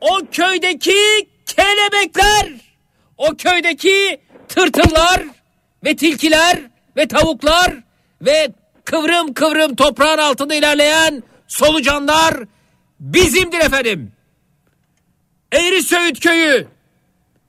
[0.00, 2.52] o köydeki kelebekler,
[3.16, 5.22] o köydeki tırtıllar
[5.84, 6.58] ve tilkiler
[6.96, 7.74] ve tavuklar
[8.22, 8.48] ve
[8.84, 12.34] kıvrım kıvrım toprağın altında ilerleyen solucanlar
[13.00, 14.12] bizimdir efendim.
[15.52, 16.66] Eğri Söğüt köyü,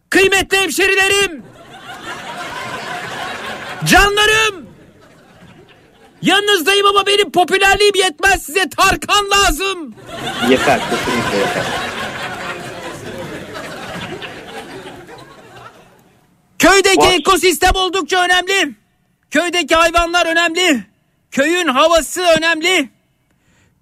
[0.09, 1.43] kıymetli hemşerilerim,
[3.85, 4.69] canlarım,
[6.21, 9.95] yanınızdayım ama benim popülerliğim yetmez size Tarkan lazım.
[10.49, 11.63] Yeter kesinlikle yeter.
[16.59, 17.13] Köydeki Var.
[17.13, 18.75] ekosistem oldukça önemli.
[19.37, 20.83] Köydeki hayvanlar önemli.
[21.31, 22.89] Köyün havası önemli.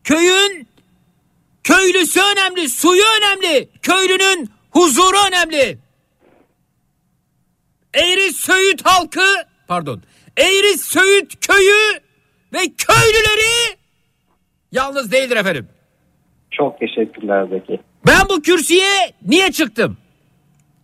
[0.04, 0.68] Köyün
[1.64, 3.70] köylüsü önemli, suyu önemli.
[3.82, 5.78] Köylünün huzuru önemli.
[7.94, 9.26] Eğri Söğüt halkı
[9.68, 10.02] pardon
[10.38, 12.00] Eğri Söğüt köyü
[12.54, 13.78] ve köylüleri
[14.72, 15.70] yalnız değildir efendim.
[16.52, 17.82] Çok teşekkürler Zeki.
[18.08, 19.98] Ben bu kürsüye niye çıktım?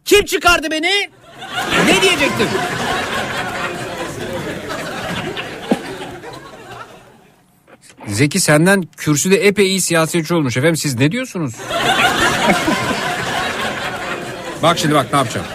[0.05, 1.09] Kim çıkardı beni?
[1.87, 2.47] Ne diyecektim?
[8.07, 11.53] Zeki senden kürsüde epey iyi siyasetçi olmuş efendim siz ne diyorsunuz?
[14.63, 15.47] bak şimdi bak ne yapacağım.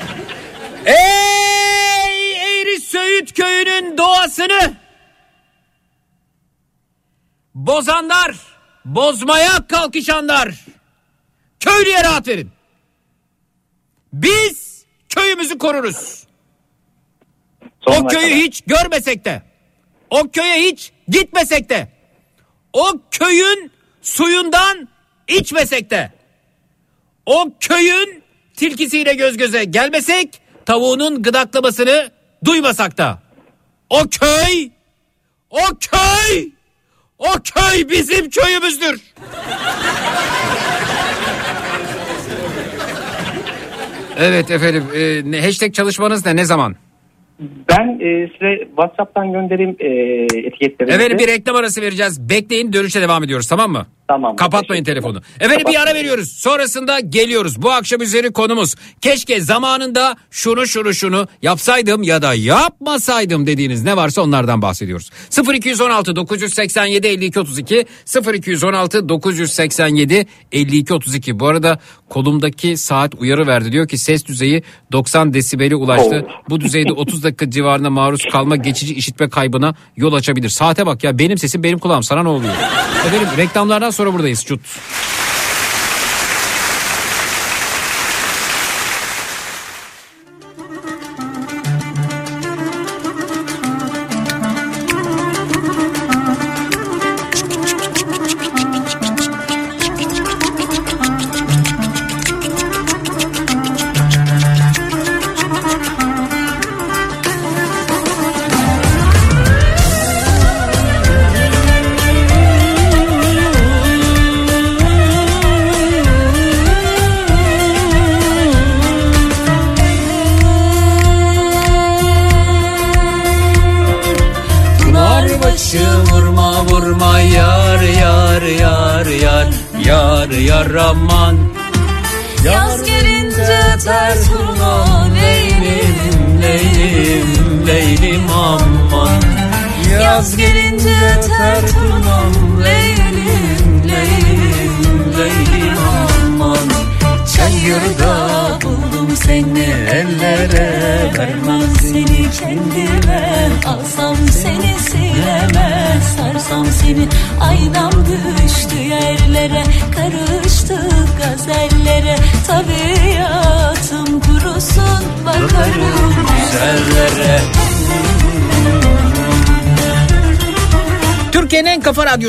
[0.86, 4.74] Ey Eğri Söğüt köyünün doğasını
[7.54, 8.36] bozanlar,
[8.84, 10.64] bozmaya kalkışanlar
[11.60, 12.50] köylüye rahat verin.
[14.12, 16.26] Biz köyümüzü koruruz.
[17.86, 18.38] O Sonuna köyü kadar.
[18.38, 19.42] hiç görmesek de,
[20.10, 21.88] o köye hiç gitmesek de,
[22.76, 23.70] o köyün
[24.02, 24.88] suyundan
[25.28, 26.12] içmesek de,
[27.26, 28.22] o köyün
[28.56, 32.10] tilkisiyle göz göze gelmesek, tavuğunun gıdaklamasını
[32.44, 33.22] duymasak da,
[33.90, 34.70] o köy,
[35.50, 36.50] o köy,
[37.18, 39.00] o köy bizim köyümüzdür.
[44.18, 44.84] Evet efendim.
[45.34, 46.36] E, hashtag çalışmanız ne?
[46.36, 46.76] Ne zaman?
[47.40, 49.88] Ben e, size WhatsApp'tan göndereyim e,
[50.46, 50.96] etiketlerinizi.
[50.96, 52.30] Efendim bir reklam arası vereceğiz.
[52.30, 53.86] Bekleyin dönüşe devam ediyoruz tamam mı?
[54.08, 54.36] Tamam.
[54.36, 55.20] Kapatmayın telefonu.
[55.40, 56.32] Efendim bir ara veriyoruz.
[56.32, 57.62] Sonrasında geliyoruz.
[57.62, 58.74] Bu akşam üzeri konumuz.
[59.00, 65.10] Keşke zamanında şunu şunu şunu yapsaydım ya da yapmasaydım dediğiniz ne varsa onlardan bahsediyoruz.
[65.54, 67.86] 0216 987 52 32
[68.34, 71.40] 0216 987 52 32.
[71.40, 71.78] Bu arada
[72.08, 73.72] kolumdaki saat uyarı verdi.
[73.72, 76.26] Diyor ki ses düzeyi 90 desibeli ulaştı.
[76.26, 76.50] Oo.
[76.50, 80.48] Bu düzeyde 30 dakika civarında maruz kalma geçici işitme kaybına yol açabilir.
[80.48, 82.54] Saate bak ya benim sesim benim kulağım sana ne oluyor?
[83.06, 84.60] Efendim reklamlardan sonra buradayız çut.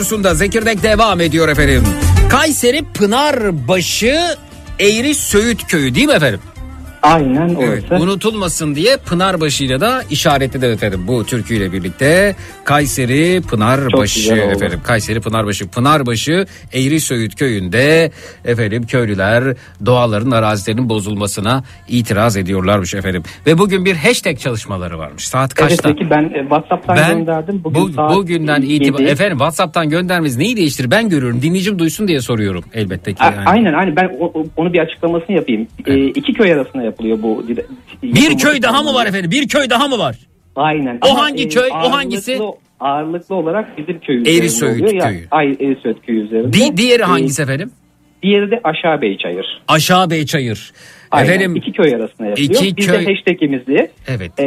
[0.07, 1.83] Radyosunda Zekirdek devam ediyor efendim.
[2.29, 4.37] Kayseri Pınarbaşı
[4.79, 6.39] Eğri Söğüt köyü değil mi efendim?
[7.01, 7.63] Aynen orası.
[7.63, 12.35] Evet, unutulmasın diye Pınarbaşı'yla da işaretledim efendim bu türküyle birlikte.
[12.63, 14.79] Kayseri Pınarbaşı efendim.
[14.83, 15.67] Kayseri Pınarbaşı.
[15.67, 18.11] Pınarbaşı Eğri Söğüt köyünde
[18.45, 19.43] efendim köylüler
[19.85, 23.23] doğaların arazilerinin bozulmasına itiraz ediyorlarmış efendim.
[23.47, 25.27] Ve bugün bir hashtag çalışmaları varmış.
[25.27, 25.89] Saat Evet kaçta?
[25.89, 27.61] peki ben e, WhatsApp'tan Ben gönderdim.
[27.63, 32.21] Bugün bu, saat bugünden itibaren efendim WhatsApp'tan göndermeniz neyi değiştirir ben görüyorum dinleyicim duysun diye
[32.21, 33.23] soruyorum elbette ki.
[33.23, 33.45] A- yani.
[33.45, 35.67] Aynen aynen ben o- onu bir açıklamasını yapayım.
[35.87, 37.43] E, iki köy arasında yapılıyor bu.
[38.03, 39.31] Bir köy daha mı var efendim?
[39.31, 40.15] Bir köy daha mı var?
[40.55, 40.97] Aynen.
[41.01, 42.39] O Ama, hangi e, köy, o hangisi?
[42.79, 44.93] Ağırlıklı olarak bizim köy üzerinde Söğüt oluyor.
[45.03, 45.27] Ya, köyü.
[45.31, 46.53] ay, Eğri Söğüt köyü üzerinde.
[46.53, 47.71] Di- diğeri E, hangisi efendim?
[48.23, 49.61] Diğeri de Aşağı Beyçayır.
[49.67, 50.71] Aşağı Beyçayır.
[51.11, 51.27] Aynen.
[51.29, 52.49] Efendim iki köy arasında yapılıyor.
[52.63, 54.39] iki Biz köy- de hashtagimizi evet.
[54.39, 54.45] e,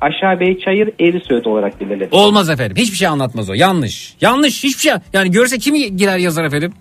[0.00, 2.14] Aşağı Beyçayır Eğri Söğüt olarak belirledik.
[2.14, 2.76] Olmaz efendim.
[2.76, 3.54] Hiçbir şey anlatmaz o.
[3.54, 4.14] Yanlış.
[4.20, 4.92] Yanlış hiçbir şey.
[5.12, 6.72] Yani görse kim girer yazar efendim?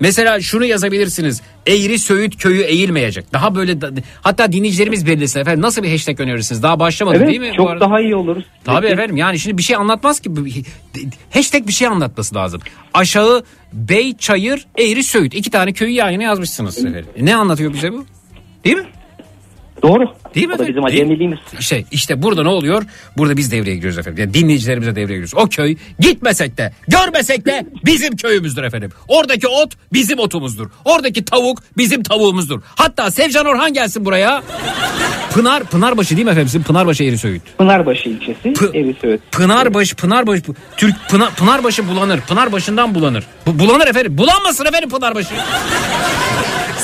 [0.00, 1.42] Mesela şunu yazabilirsiniz.
[1.66, 3.32] Eğri Söğüt köyü eğilmeyecek.
[3.32, 3.90] Daha böyle da-
[4.20, 5.62] hatta dinleyicilerimiz belirlesin efendim.
[5.62, 6.62] Nasıl bir hashtag önerirsiniz?
[6.62, 7.52] Daha başlamadı Evet değil mi?
[7.56, 8.36] çok daha iyi olur.
[8.64, 8.92] Tabii Peki.
[8.94, 10.30] efendim yani şimdi bir şey anlatmaz ki.
[11.30, 12.60] Hashtag bir şey anlatması lazım.
[12.94, 13.42] Aşağı
[13.72, 15.34] Bey Çayır Eğri Söğüt.
[15.34, 17.06] iki tane köyü yan yana yazmışsınız efendim.
[17.20, 18.04] Ne anlatıyor bize bu?
[18.64, 18.86] Değil mi?
[19.82, 20.04] Doğru.
[20.34, 21.38] Değil mi O da bizim acemiliğimiz.
[21.60, 22.82] İşte, işte burada ne oluyor?
[23.16, 24.20] Burada biz devreye giriyoruz efendim.
[24.24, 25.34] Yani dinleyicilerimize devreye giriyoruz.
[25.34, 28.90] O köy gitmesek de görmesek de bizim köyümüzdür efendim.
[29.08, 30.66] Oradaki ot bizim otumuzdur.
[30.84, 32.60] Oradaki tavuk bizim tavuğumuzdur.
[32.76, 34.42] Hatta Sevcan Orhan gelsin buraya.
[35.34, 36.48] Pınar, Pınarbaşı değil mi efendim?
[36.48, 37.42] Sizin Pınarbaşı Erisöğüt.
[37.58, 39.20] Pınarbaşı ilçesi Pı- Erisöğüt.
[39.32, 40.42] Pınarbaşı, Pınarbaşı,
[40.76, 42.20] Türk Pınar, Pınarbaşı bulanır.
[42.20, 43.24] Pınarbaşı'ndan bulanır.
[43.46, 44.18] Bu, bulanır efendim.
[44.18, 45.34] Bulanmasın efendim Pınarbaşı.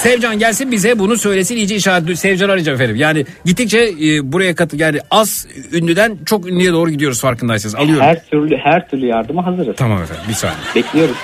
[0.04, 2.96] Sevcan gelsin bize bunu söylesin iyice işaret Sevcan arayacağım efendim.
[2.96, 7.74] Yani gittikçe e, buraya katı yani az ünlüden çok ünlüye doğru gidiyoruz farkındaysanız.
[7.74, 8.04] Alıyorum.
[8.04, 9.76] Her türlü her türlü yardıma hazırız.
[9.76, 10.58] Tamam efendim bir saniye.
[10.74, 11.16] Bekliyoruz.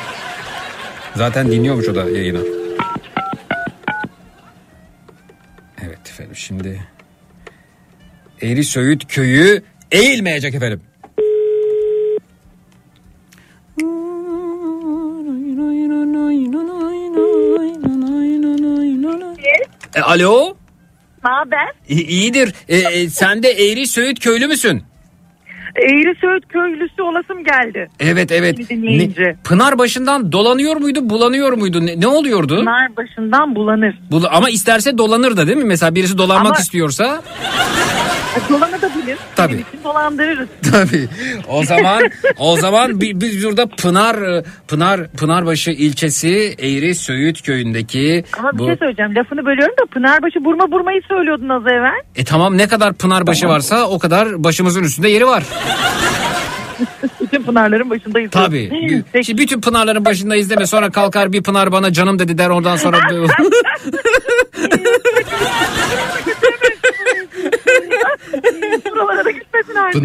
[1.15, 2.41] Zaten dinliyormuş o da yayını.
[5.87, 6.81] Evet efendim şimdi
[8.43, 9.63] Eğri Söğüt köyü
[9.93, 10.81] eğilmeyecek efendim.
[19.95, 20.57] E, alo?
[21.25, 21.69] Ne haber?
[21.89, 22.55] İ- İyidir.
[22.69, 24.83] E, e, sen de Eğri Söğüt köylü müsün?
[25.77, 27.89] Eğri Söğüt köylüsü olasım geldi.
[28.01, 28.71] Evet evet.
[28.71, 31.87] Ne- Pınar başından dolanıyor muydu, bulanıyor muydu?
[31.87, 32.57] Ne, ne oluyordu?
[32.57, 33.99] Pınar başından bulanır.
[34.11, 35.65] Bula- ama isterse dolanır da değil mi?
[35.65, 37.23] Mesela birisi dolanmak Ama- istiyorsa
[38.51, 39.19] Dolanabilir.
[39.37, 39.53] Tabii.
[39.53, 40.49] Senin için dolandırırız.
[40.73, 41.09] tabii.
[41.49, 42.03] O zaman
[42.39, 48.59] o zaman bi- biz burada Pınar e, Pınar Pınarbaşı ilçesi Eğri Söğüt köyündeki Ama bir
[48.59, 49.15] bu şey söyleyeceğim.
[49.15, 52.01] Lafını bölüyorum da Pınarbaşı burma burmayı söylüyordun az evvel.
[52.17, 55.43] e tamam ne kadar Pınarbaşı varsa o kadar başımızın üstünde yeri var.
[57.21, 58.31] Bütün Pınarların başındayız.
[58.31, 58.71] Tabii.
[59.13, 59.25] Peki.
[59.27, 62.99] Şimdi bütün Pınarların başındayız deme sonra kalkar bir Pınar bana canım dedi der ondan sonra
[68.93, 70.03] Buralara da gitmesin artık.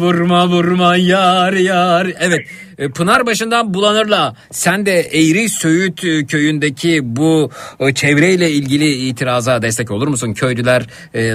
[0.00, 2.06] Vurma vurma yar yar.
[2.20, 2.40] Evet
[2.78, 9.90] e, Pınarbaşı'ndan bulanırla sen de Eğri Söğüt e, köyündeki bu e, çevreyle ilgili itiraza destek
[9.90, 10.32] olur musun?
[10.32, 10.82] Köylüler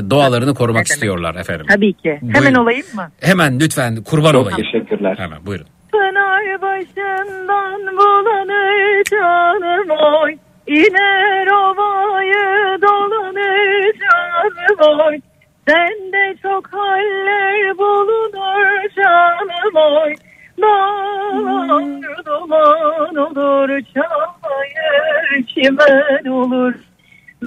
[0.09, 1.65] doğalarını korumak istiyorlar efendim.
[1.69, 2.17] Tabii ki.
[2.21, 2.55] Hemen Buyurun.
[2.55, 3.11] olayım mı?
[3.21, 4.59] Hemen lütfen kurban Çok olayım.
[4.71, 5.15] teşekkürler.
[5.17, 5.65] Hemen buyurun.
[5.91, 9.89] Pınar başından bulanır canım
[10.23, 10.35] oy.
[10.67, 15.19] İner ovayı dolanır canım oy.
[15.67, 20.13] Sende çok haller bulunur canım oy.
[20.61, 26.73] Dağlar duman olur çayır çimen olur.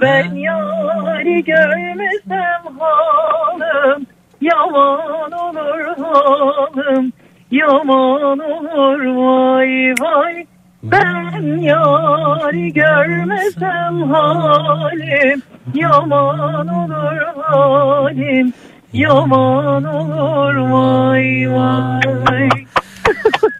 [0.01, 4.05] Ben yari görmesem halım
[4.41, 7.11] yaman olur halım
[7.51, 10.45] yaman olur vay vay
[10.83, 15.41] ben yari görmesem halim
[15.75, 18.53] yaman olur halim
[18.93, 22.49] yaman olur vay vay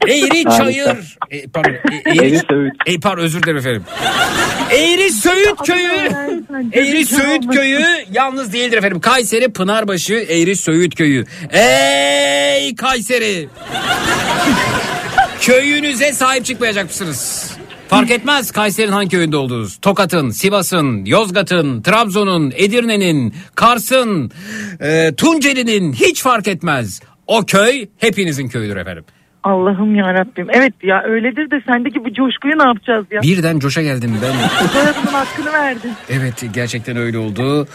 [0.10, 1.18] Eğri çayır.
[1.32, 1.72] E, pardon.
[1.72, 2.72] E, eğri.
[2.86, 3.84] E, pardon özür dilerim efendim.
[4.72, 6.10] Eğri Söğüt köyü.
[6.74, 9.00] Eğri Söğüt köyü yalnız değildir efendim.
[9.00, 11.26] Kayseri Pınarbaşı Eğri Söğüt köyü.
[11.54, 13.50] Ey Kayseri.
[15.42, 17.52] Köyünüze sahip çıkmayacak mısınız?
[17.88, 19.78] Fark etmez Kayseri'nin hangi köyünde olduğunuz.
[19.82, 24.32] Tokat'ın, Sivas'ın, Yozgat'ın, Trabzon'un, Edirne'nin, Kars'ın,
[24.82, 27.02] e, Tunceli'nin hiç fark etmez.
[27.28, 29.04] O köy hepinizin köyüdür efendim.
[29.44, 30.48] Allah'ım ya Rabbim.
[30.52, 33.22] Evet ya öyledir de sendeki bu coşkuyu ne yapacağız ya?
[33.22, 34.68] Birden coşa geldim ben.
[34.68, 35.92] Soyadımın hakkını verdin.
[36.10, 37.68] Evet gerçekten öyle oldu.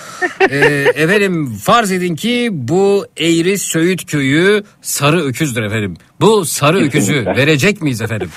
[0.51, 0.57] Ee,
[0.95, 5.97] efendim farz edin ki bu Eğri Söğüt köyü sarı öküzdür efendim.
[6.21, 8.31] Bu sarı öküzü verecek miyiz efendim?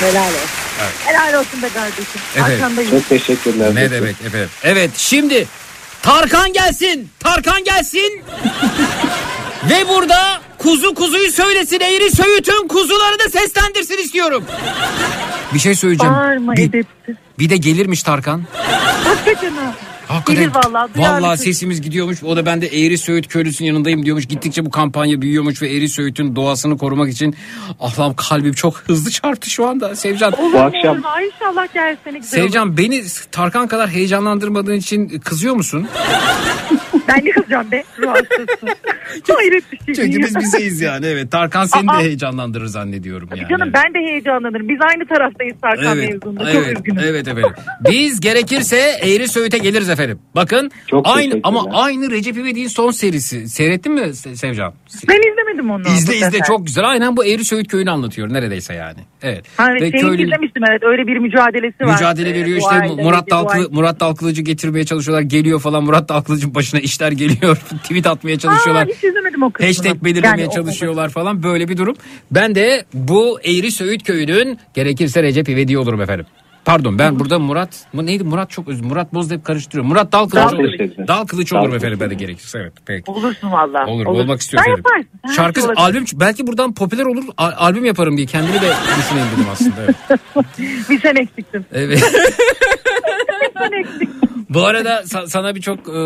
[0.00, 0.58] Helal olsun.
[1.04, 2.20] Helal olsun be kardeşim.
[2.36, 2.44] Evet.
[2.44, 2.90] Arkandayım.
[2.90, 3.74] Çok teşekkürler.
[3.74, 4.48] Ne demek efendim?
[4.62, 5.46] Evet şimdi
[6.02, 7.10] Tarkan gelsin.
[7.20, 8.22] Tarkan gelsin.
[9.70, 11.80] Ve burada kuzu kuzuyu söylesin.
[11.80, 14.44] Eğri Söğüt'ün kuzularını seslendirsin istiyorum.
[15.54, 16.14] Bir şey söyleyeceğim.
[16.14, 17.16] Bağırma Bir, edepsiz.
[17.38, 18.42] bir de gelirmiş Tarkan.
[19.04, 19.74] Hakikaten ha.
[20.08, 20.42] Hakikaten.
[20.42, 22.22] Gelir vallahi, Vallahi sesimiz gidiyormuş.
[22.22, 24.26] O da ben de Eğri Söğüt köylüsünün yanındayım diyormuş.
[24.28, 27.36] Gittikçe bu kampanya büyüyormuş ve Eğri Söğüt'ün doğasını korumak için
[27.80, 30.32] Allah'ım kalbim çok hızlı çarptı şu anda Sevcan.
[30.32, 31.04] Olur Bu akşam- olur.
[31.04, 32.48] Ay inşallah gelsene güzel olur.
[32.48, 35.88] Sevcan beni Tarkan kadar heyecanlandırmadığın için kızıyor musun?
[37.08, 37.84] Ben ne kızacağım be?
[37.98, 38.76] Ruh hastası.
[39.34, 39.94] Hayret bir şey.
[39.94, 41.30] Çünkü biz bizeyiz yani evet.
[41.30, 41.98] Tarkan seni Aa.
[41.98, 43.48] de heyecanlandırır zannediyorum yani.
[43.50, 44.68] Canım ben de heyecanlanırım.
[44.68, 46.52] Biz aynı taraftayız Tarkan Evet, mevzunda.
[46.52, 47.02] Çok evet, üzgünüm.
[47.06, 47.50] evet efendim.
[47.90, 50.18] Biz gerekirse Eğri Söğüt'e geliriz efendim.
[50.34, 53.48] Bakın Çok aynı ama aynı Recep İvedik'in son serisi.
[53.48, 54.74] Seyrettin mi Se- Sevcan?
[55.08, 55.82] Ben izlemedim onu.
[55.82, 56.46] İzle izle sefer.
[56.46, 56.84] çok güzel.
[56.88, 58.98] Aynen bu Eğri Söğüt köyünü anlatıyor neredeyse yani.
[59.22, 59.44] Evet.
[59.56, 60.82] Ha, evet, Ve seni köylü- izlemiştim evet.
[60.84, 61.92] Öyle bir mücadelesi var.
[61.92, 63.70] mücadele veriyor işte aile, Murat Dalkılı.
[63.70, 65.22] Murat Dalkılıcı getirmeye çalışıyorlar.
[65.22, 67.56] Geliyor falan Murat Dalkılıcı'nın başına işler geliyor.
[67.82, 68.82] Tweet atmaya çalışıyorlar.
[68.86, 69.68] Aa, hiç izlemedim o kısmını.
[69.68, 71.96] Hashtag belirlemeye Yani o- çalışıyorlar falan böyle bir durum.
[72.30, 76.26] Ben de bu Eğri Söğüt köyünün gerekirse Recep İvedik olurum efendim.
[76.68, 79.84] Pardon ben burada Murat mu neydi Murat çok özür Murat Boz hep karıştırıyor.
[79.84, 81.08] Murat Dal Kılıç olur.
[81.08, 83.10] Dal Kılıç olur efendim ben de gerekirse evet peki.
[83.10, 83.86] Olursun valla.
[83.86, 84.84] Olur, olmak istiyoruz Sen efendim.
[84.86, 85.20] yaparsın.
[85.26, 89.28] Her Şarkı şey albüm belki buradan popüler olur a- albüm yaparım diye kendimi de düşüneyim
[89.36, 89.74] dedim aslında.
[89.86, 90.18] Evet.
[90.90, 91.66] Bir sen eksiktin.
[91.72, 92.04] evet.
[94.50, 96.00] Bu arada sa- sana birçok e,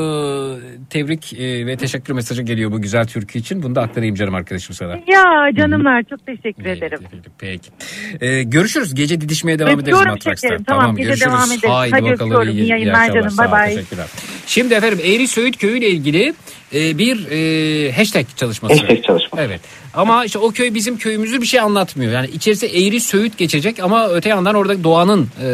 [0.91, 3.63] tebrik e, ve teşekkür mesajı geliyor bu güzel türkü için.
[3.63, 4.93] Bunu da aktarayım canım arkadaşım sana.
[4.93, 6.99] Ya canımlar çok teşekkür ederim.
[7.39, 7.71] Peki.
[8.19, 8.25] peki.
[8.27, 8.95] E, görüşürüz.
[8.95, 10.49] Gece didişmeye devam ederiz Öpüyorum Matraks'ta.
[10.49, 10.65] şekerim.
[10.65, 11.33] Tamam, gece görüşürüz.
[11.33, 11.69] devam ederiz.
[11.75, 12.31] Haydi Hadi bakalım.
[12.31, 12.49] öpüyorum.
[12.59, 13.15] iyi, İyi yayınlar akşamlar.
[13.15, 13.31] canım.
[13.31, 13.75] Sağ ol, Bay bay.
[13.75, 14.07] Teşekkürler.
[14.47, 16.35] Şimdi efendim Eğri Söğüt Köyü ile ilgili
[16.75, 18.75] e, bir e, hashtag çalışması.
[18.75, 19.43] Hashtag çalışması.
[19.47, 19.61] Evet.
[19.95, 22.13] Ama işte o köy bizim köyümüzü bir şey anlatmıyor.
[22.13, 25.49] Yani içerisi Eğri Söğüt geçecek ama öte yandan orada doğanın e,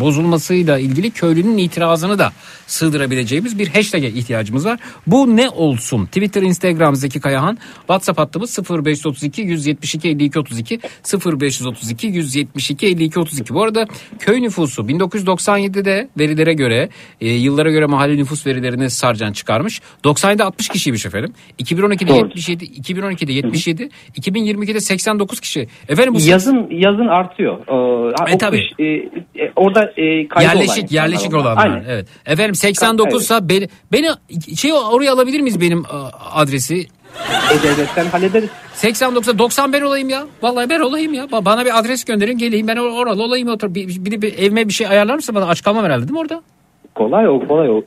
[0.00, 2.32] bozulmasıyla ilgili köylünün itirazını da
[2.66, 4.80] sığdırabileceğimiz bir hashtag'e ihtiyacımız var.
[5.06, 6.06] Bu ne olsun?
[6.06, 10.80] Twitter, Instagram Zeki Kayahan, WhatsApp hattımız 0532 172 52 32
[11.14, 13.54] 0532 172 52 32.
[13.54, 13.86] Bu arada
[14.18, 16.88] köy nüfusu 1997'de verilere göre
[17.20, 19.80] e, yıllara göre mahalle nüfus verilerini Sarcan çıkarmış.
[20.04, 21.32] 97'de 60 kişiymiş efendim.
[21.60, 22.16] 2012'de Doğru.
[22.16, 23.83] 77, 2012'de 77,
[24.20, 25.68] 2022'de 89 kişi.
[25.88, 27.58] Efendim bu Yazın yazın artıyor.
[28.28, 28.56] Ee, E, tabii.
[28.56, 28.84] kış, e,
[29.44, 31.40] e, orada e, kaydı olan yerleşik insanlar yerleşik onlar.
[31.44, 31.64] olanlar.
[31.66, 31.84] Aynen.
[31.88, 32.08] Evet.
[32.26, 34.08] Efendim 89 sa beni beni
[34.56, 36.10] şey oraya alabilir miyiz benim a,
[36.40, 36.86] adresi?
[37.52, 38.48] E-Devlet'ten hallederiz.
[38.76, 40.26] 89'a 90 ben olayım ya.
[40.42, 41.24] Vallahi ben olayım ya.
[41.24, 43.74] Ba- Bana bir adres gönderin geleyim ben or- oralı olayım otur.
[43.74, 45.46] Bir, bir, bir evime bir şey ayarlar mısın bana?
[45.46, 46.42] Aç kalmam herhalde değil mi orada?
[46.94, 47.82] Kolay o kolay o.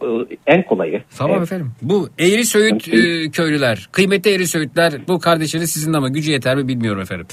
[0.47, 1.01] En kolayı.
[1.17, 1.43] Tamam Evet.
[1.47, 1.71] efendim.
[1.81, 6.67] Bu Eğri Söğüt e, köylüler, kıymetli Eğri Söğütler bu kardeşiniz sizin ama gücü yeter mi
[6.67, 7.27] bilmiyorum efendim.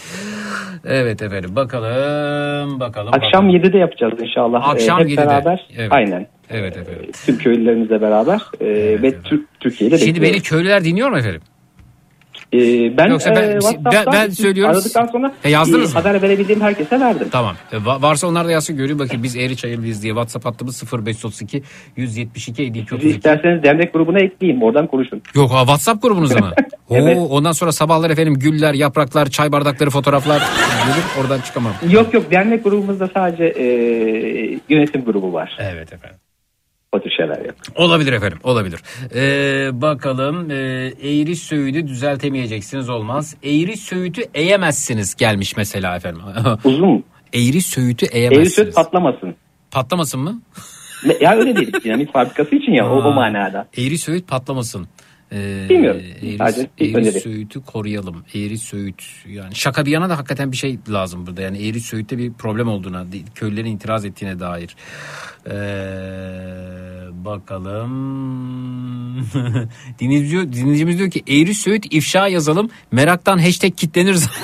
[0.85, 3.14] Evet efendim bakalım bakalım.
[3.14, 3.70] Akşam bakalım.
[3.70, 4.68] 7'de yapacağız inşallah.
[4.68, 5.16] Akşam Ee, hep 7'de.
[5.27, 5.66] beraber.
[5.77, 5.93] Evet.
[5.93, 6.27] Aynen.
[6.51, 7.11] Evet efendim.
[7.27, 9.16] Tüm köylülerimizle beraber e, ve evet.
[9.25, 10.49] Türk Türkiye'de Şimdi beni bekliyoruz.
[10.49, 11.41] köylüler dinliyor mu efendim?
[12.55, 14.74] Ee, ben, Yoksa ben- e, WhatsApp'tan ben- ben siz söylüyorum.
[14.76, 16.00] Aradıktan sonra E, yazdınız e, mı?
[16.05, 17.28] haber verebildiğim herkese verdim.
[17.32, 17.57] Tamam.
[17.72, 21.62] E, va- varsa onlar da yazsın göreyim bakayım biz Eğri Çayırlıyız diye WhatsApp hattımız 0532
[21.96, 23.16] 172 52 Siz 32.
[23.16, 24.62] isterseniz dernek grubuna ekleyeyim.
[24.62, 25.22] Oradan konuşun.
[25.34, 26.52] Yok ha, WhatsApp grubunuzda mı?
[26.90, 27.16] Evet.
[27.18, 31.72] Oo, ondan sonra sabahlar efendim güller, yapraklar, çay bardakları, fotoğraflar gelir oradan çıkamam.
[31.90, 33.64] Yok yok dernek grubumuzda sadece e,
[34.68, 35.57] yönetim grubu var.
[35.61, 36.18] Evet efendim.
[36.95, 37.55] O tür şeyler yok.
[37.76, 38.80] Olabilir efendim olabilir.
[39.14, 40.55] Ee, bakalım e,
[41.03, 43.36] eğri söğüdü düzeltemeyeceksiniz olmaz.
[43.42, 46.22] Eğri söğütü eğemezsiniz gelmiş mesela efendim.
[46.64, 47.05] Uzun.
[47.32, 48.53] eğri söğütü Eğri eğemezsiniz.
[48.55, 49.34] söz patlamasın.
[49.70, 50.42] Patlamasın mı?
[51.20, 51.72] Ya öyle değil.
[51.84, 53.66] Dinamit fabrikası için ya o, o manada.
[53.78, 54.86] Eğri söğüt patlamasın.
[55.33, 56.01] Ee, Bilmiyorum.
[56.22, 57.20] Eğri, Sadece bir eğri öneri.
[57.20, 58.25] söğütü koruyalım.
[58.35, 61.43] Eğri söğüt yani şaka bir yana da hakikaten bir şey lazım burada.
[61.43, 64.77] Yani eğri söğütte bir problem olduğuna, köylülerin itiraz ettiğine dair.
[65.47, 65.51] Ee,
[67.25, 67.91] bakalım.
[70.01, 72.70] dinleyicimiz, diyor, dinleyicimiz diyor ki eğri söğüt ifşa yazalım.
[72.93, 74.29] Meraktan hashtag kitleniriz.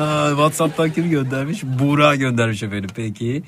[0.00, 1.62] Aa, WhatsApp'tan kim göndermiş?
[1.64, 2.90] Buğra göndermiş efendim.
[2.96, 3.42] Peki.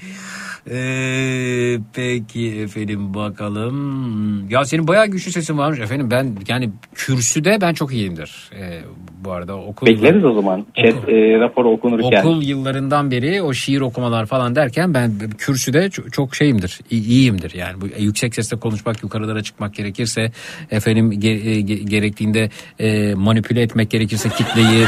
[0.71, 4.51] Ee, peki efendim bakalım.
[4.51, 6.11] Ya senin bayağı güçlü sesin varmış efendim.
[6.11, 8.51] Ben yani kürsüde ben çok iyiyimdir.
[8.55, 8.81] Ee,
[9.25, 10.67] bu arada okul Bekleriz o zaman.
[10.77, 12.21] Chat e, raporu okunurken.
[12.21, 16.81] okul yıllarından beri o şiir okumalar falan derken ben kürsüde çok, çok şeyimdir.
[16.91, 17.55] iyiyimdir.
[17.55, 20.33] Yani bu yüksek sesle konuşmak, yukarılara çıkmak gerekirse
[20.71, 24.85] efendim ge- e, ge- gerektiğinde e, manipüle etmek gerekirse kitleyi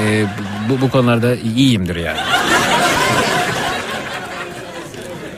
[0.00, 0.24] e,
[0.70, 2.18] bu bu konularda iyiyimdir yani.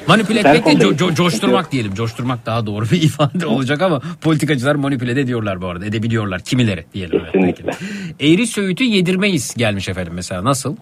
[0.08, 1.94] Manipüle etmek de konuda co- co- coşturmak diyelim.
[1.94, 5.86] Coşturmak daha doğru bir ifade olacak ama politikacılar manipüle de ediyorlar bu arada.
[5.86, 6.40] Edebiliyorlar.
[6.40, 7.22] Kimileri diyelim.
[7.32, 7.70] Kesinlikle.
[8.20, 10.44] Eğri söğütü yedirmeyiz gelmiş efendim mesela.
[10.44, 10.76] Nasıl?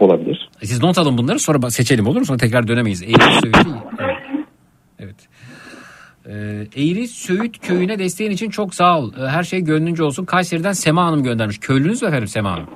[0.00, 0.50] Olabilir.
[0.62, 2.26] E, Siz not alın bunları sonra seçelim olur mu?
[2.26, 3.02] Sonra tekrar dönemeyiz.
[3.02, 3.56] Eğri Söğüt.
[3.98, 4.16] Evet.
[4.98, 5.16] evet.
[6.26, 6.32] Ee,
[6.82, 9.12] Eğri Söğüt köyüne desteğin için çok sağ ol.
[9.18, 10.24] Ee, Her şey gönlünce olsun.
[10.24, 11.58] Kayseri'den Sema Hanım göndermiş.
[11.58, 12.66] Köylünüz mü efendim Sema Hanım?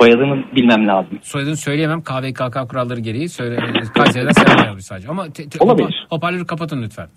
[0.00, 1.18] Soyadını bilmem lazım.
[1.22, 2.02] Soyadını söyleyemem.
[2.02, 3.58] KVKK kuralları gereği söyle,
[3.94, 5.08] Kayseri'den Sema yazmış sadece.
[5.08, 5.86] Ama te, te, Olabilir.
[5.88, 7.08] hopa- hoparlörü kapatın lütfen.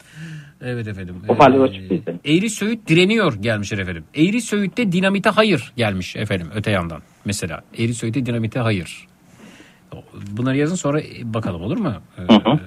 [0.62, 1.16] Evet efendim.
[1.28, 2.02] Hoparlör Ee, açık değil.
[2.26, 4.04] Eğri Söğüt direniyor gelmişler efendim.
[4.16, 7.02] Eğri Söğüt'te dinamite hayır gelmiş efendim öte yandan.
[7.26, 9.08] Mesela Eğri Söğüt'te dinamite hayır.
[10.32, 11.94] Bunları yazın sonra bakalım olur mu?
[12.18, 12.60] Ee, hı.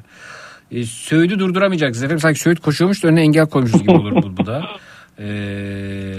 [0.71, 2.21] e, Söğüt'ü durduramayacaksınız efendim.
[2.21, 4.63] Sanki Söğüt koşuyormuş da önüne engel koymuşuz gibi olur bu, bu da.
[5.19, 5.25] Ee,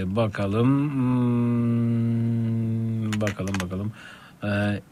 [0.05, 0.91] bakalım.
[0.93, 2.32] Hmm,
[3.27, 3.91] bakalım bakalım.
[4.43, 4.47] Ee,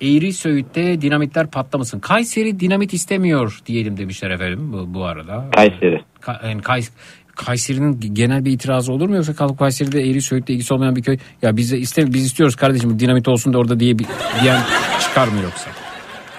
[0.08, 2.00] Eğri Söğüt'te dinamitler patlamasın.
[2.00, 5.50] Kayseri dinamit istemiyor diyelim demişler efendim bu, bu arada.
[5.56, 6.02] Kayseri.
[6.22, 6.92] Ka- yani Kays-
[7.36, 11.18] Kayseri'nin genel bir itirazı olur mu yoksa kalkıp Kayseri'de Eğri Söğüt'le ilgisi olmayan bir köy
[11.42, 14.06] ya biz iste biz istiyoruz kardeşim dinamit olsun da orada diye bir
[14.42, 14.62] diyen
[15.02, 15.70] çıkar mı yoksa?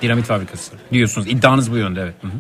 [0.03, 1.26] Dinamit fabrikası diyorsunuz.
[1.28, 2.14] İddianız bu yönde evet.
[2.22, 2.32] Hı hı.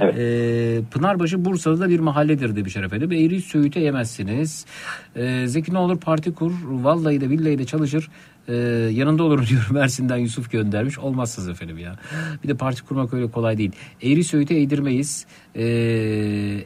[0.00, 0.14] Evet.
[0.18, 3.12] Ee, Pınarbaşı Bursa'da da bir mahalledir demişler efendim.
[3.12, 4.66] Eğri Söğüt'e yemezsiniz.
[5.16, 6.52] Ee, Zeki ne olur parti kur.
[6.64, 8.08] Vallahi de billahi de çalışır.
[8.50, 8.54] Ee,
[8.92, 10.98] yanında olurum diyorum Mersin'den Yusuf göndermiş.
[10.98, 11.96] Olmazsınız efendim ya.
[12.42, 13.72] Bir de parti kurmak öyle kolay değil.
[14.02, 15.26] Eğri Söğüt'e eğdirmeyiz.
[15.56, 15.62] Ee,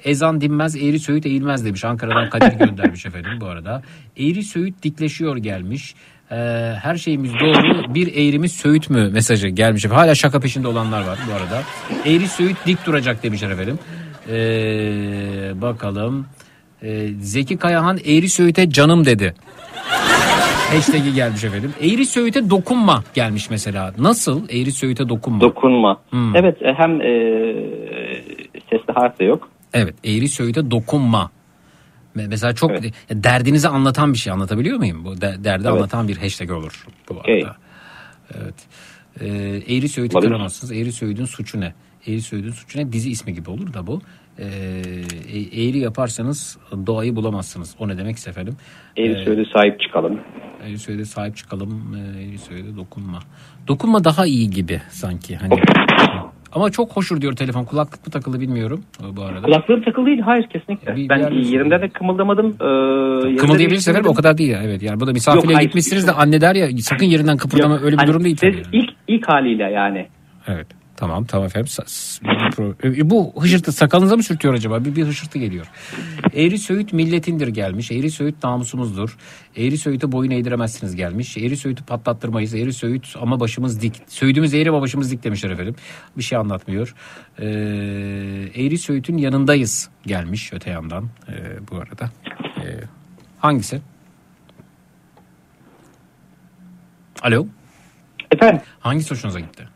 [0.05, 1.85] ezan dinmez, eğri Söğüt eğilmez demiş.
[1.85, 3.83] Ankara'dan Kadir göndermiş efendim bu arada.
[4.17, 5.95] Eğri Söğüt dikleşiyor gelmiş.
[6.31, 6.37] Ee,
[6.83, 7.95] her şeyimiz doğru.
[7.95, 9.85] Bir eğrimiz Söğüt mü mesajı gelmiş.
[9.85, 11.63] Hala şaka peşinde olanlar var bu arada.
[12.07, 13.79] Eğri Söğüt dik duracak demişler efendim.
[14.29, 16.27] Ee, bakalım.
[16.83, 19.35] Ee, Zeki Kayahan Eğri Söğüt'e canım dedi.
[20.75, 21.75] Hashtag'i gelmiş efendim.
[21.81, 23.95] Eğri Söğüt'e dokunma gelmiş mesela.
[23.99, 24.49] Nasıl?
[24.49, 25.41] Eğri Söğüt'e dokunma.
[25.41, 26.01] Dokunma.
[26.11, 26.37] Hmm.
[26.37, 27.09] Evet e, hem e,
[28.71, 29.49] sesli harf de yok.
[29.75, 29.95] evet.
[30.05, 31.31] Eğri Söğüt'e dokunma.
[32.17, 32.95] Me- Mesela çok Evet.
[33.11, 35.05] derdinizi anlatan bir şey anlatabiliyor muyum?
[35.05, 35.67] Bu de- derdi Evet.
[35.67, 37.23] anlatan bir hashtag olur bu arada.
[37.23, 37.45] Okey.
[38.35, 38.55] Evet.
[39.21, 39.27] Ee,
[39.77, 40.73] Eğri Söğüt'ü kıramazsınız.
[40.73, 41.75] Eğri Söğüt'ün suçu ne?
[42.07, 42.93] Eğri Söğüt'ün suçu ne?
[42.93, 44.01] Dizi ismi gibi olur da bu.
[44.39, 44.45] Ee,
[45.35, 47.75] e- eğri yaparsanız doğayı bulamazsınız.
[47.79, 48.57] O ne demek efendim?
[48.97, 50.21] Eğri Ee, söyle sahip çıkalım.
[50.67, 51.97] Eğri Söğüt'e sahip çıkalım.
[51.97, 53.19] Ee, Eğri Söğüt'e dokunma.
[53.69, 55.37] Dokunma daha iyi gibi sanki.
[55.37, 55.55] Hani.
[56.53, 57.65] Ama çok hoşur diyor telefon.
[57.65, 59.43] Kulaklık mı takılı bilmiyorum e, bu arada.
[59.47, 60.21] Kulaklığım takılı değil.
[60.21, 60.97] Hayır kesinlikle.
[60.97, 62.47] Bir- ben bir yerde- yerimde de kımıldamadım.
[62.47, 64.51] Ee, Kımıldayabilirsiniz efendim o kadar değil.
[64.51, 64.63] ya.
[64.63, 65.69] Evet yani bu da misafirliğe Yok, hayır.
[65.69, 68.55] gitmişsiniz de anne der ya sakın yerinden kıpırdama Yok, öyle bir hani durum değil ses
[68.55, 68.65] yani.
[68.73, 70.07] ilk, ilk haliyle yani.
[70.47, 70.67] Evet.
[71.05, 71.73] Tamam tamam efendim.
[72.85, 74.85] E, Bu hışırtı sakalınıza mı sürtüyor acaba?
[74.85, 75.67] Bir, bir hışırtı geliyor.
[76.35, 77.91] Eğri Söğüt milletindir gelmiş.
[77.91, 79.17] Eğri Söğüt namusumuzdur.
[79.57, 81.37] Eğri Söğüt'e boyun eğdiremezsiniz gelmiş.
[81.37, 82.55] Eğri Söğüt'ü patlattırmayız.
[82.55, 84.03] Eğri Söğüt ama başımız dik.
[84.07, 85.75] Söğüdümüz eğri ama başımız dik demişler efendim.
[86.17, 86.95] Bir şey anlatmıyor.
[87.39, 87.45] Ee,
[88.55, 91.33] eğri Söğüt'ün yanındayız gelmiş öte yandan ee,
[91.71, 92.11] bu arada.
[92.65, 92.81] Ee,
[93.39, 93.81] hangisi?
[97.23, 97.47] Alo.
[98.31, 99.74] Efendim Hangisi hoşunuza gitti?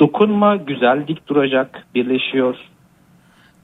[0.00, 2.56] Dokunma güzel dik duracak birleşiyor.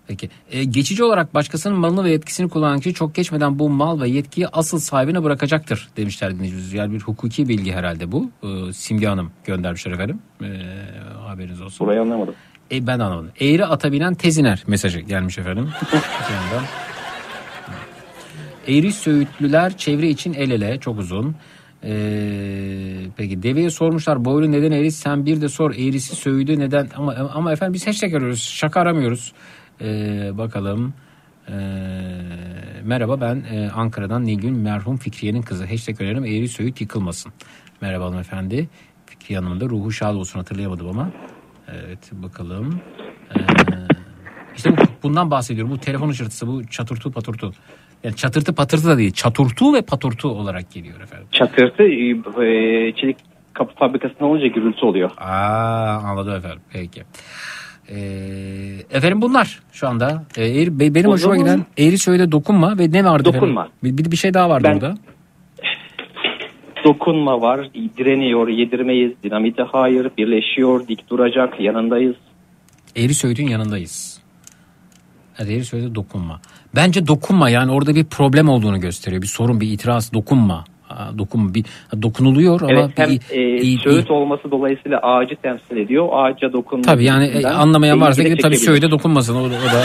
[0.07, 0.29] Peki.
[0.51, 4.49] E, geçici olarak başkasının malını ve yetkisini kullanan kişi çok geçmeden bu mal ve yetkiyi
[4.49, 6.73] asıl sahibine bırakacaktır demişler dinleyicimiz.
[6.73, 8.31] Yani bir hukuki bilgi herhalde bu.
[8.43, 10.19] E, Simge Hanım göndermişler efendim.
[10.43, 10.47] E,
[11.27, 11.87] haberiniz olsun.
[11.87, 12.35] Burayı anlamadım.
[12.73, 13.31] E, ben anlamadım.
[13.41, 15.71] Eğri ata binen teziner mesajı gelmiş efendim.
[18.69, 21.37] Eğri Söğütlüler çevre için el ele çok uzun.
[21.85, 27.15] Ee, peki deveye sormuşlar boylu neden eğri sen bir de sor eğrisi söğüdü neden ama
[27.35, 29.33] ama efendim biz hashtag arıyoruz şaka aramıyoruz.
[29.81, 30.95] Ee, bakalım.
[31.49, 31.53] Ee,
[32.85, 35.67] merhaba ben e, Ankara'dan Nilgün merhum Fikriye'nin kızı.
[35.67, 37.33] Hashtag önerim eğri söğüt yıkılmasın.
[37.81, 38.69] Merhaba hanımefendi.
[39.07, 41.11] Fikriye Hanım'ın da ruhu şad olsun hatırlayamadım ama.
[41.69, 42.81] Evet bakalım.
[43.37, 43.41] Ee,
[44.57, 45.73] işte bu, bundan bahsediyorum.
[45.73, 47.53] Bu telefon ışırtısı, bu çatırtı paturtu.
[48.05, 49.13] Yani çatırtı patırtı da değil.
[49.13, 51.27] Çaturtu ve paturtu olarak geliyor efendim.
[51.33, 53.17] Çatırtı e, çelik
[53.53, 55.11] kapı fabrikasında olunca gürültü oluyor.
[55.19, 56.61] Aa anladım efendim.
[56.73, 57.03] Peki.
[57.89, 57.97] Ee,
[58.91, 60.25] efendim bunlar şu anda.
[60.37, 63.61] Ee, eğri- benim O hoşuma zaman- giden eğri söyle dokunma ve ne vardı Dokunma.
[63.63, 63.73] efendim?
[63.99, 64.95] Bir, bir, bir şey daha vardı Ben- orada.
[66.85, 72.17] Dokunma var, direniyor, yedirmeyiz, dinamite hayır, birleşiyor, dik duracak, yanındayız.
[72.97, 74.12] Eğri Söğüt'ün yanındayız.
[75.39, 76.41] Eğri Söğüt'e dokunma.
[76.75, 79.23] Bence dokunma yani orada bir problem olduğunu gösteriyor.
[79.23, 80.13] Bir sorun, bir itiraz.
[80.13, 80.65] Dokunma.
[80.91, 81.55] Aa, dokunma.
[81.55, 81.65] Bir,
[82.03, 86.09] dokunuluyor ama Evet, hem bir, e, söğüt iyi- olması dolayısıyla ağacı temsil ediyor.
[86.13, 86.83] Ağaca dokunma.
[86.85, 88.57] Tabii yani e, anlamayan varsa gidip tabii.
[88.57, 89.35] Söğüt'e dokunmasın.
[89.35, 89.85] O, o da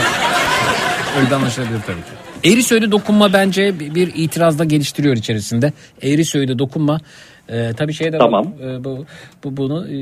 [1.20, 2.52] öyle anlaşılabilir tabii ki.
[2.52, 5.72] Eğri Söğüt'e dokunma bence bir, bir itiraz da geliştiriyor içerisinde.
[6.02, 7.00] Eğri Söğüt'e dokunma.
[7.52, 8.46] Ee, tabii şey de Tamam.
[8.62, 9.04] e, bu,
[9.44, 9.98] bu bunu e,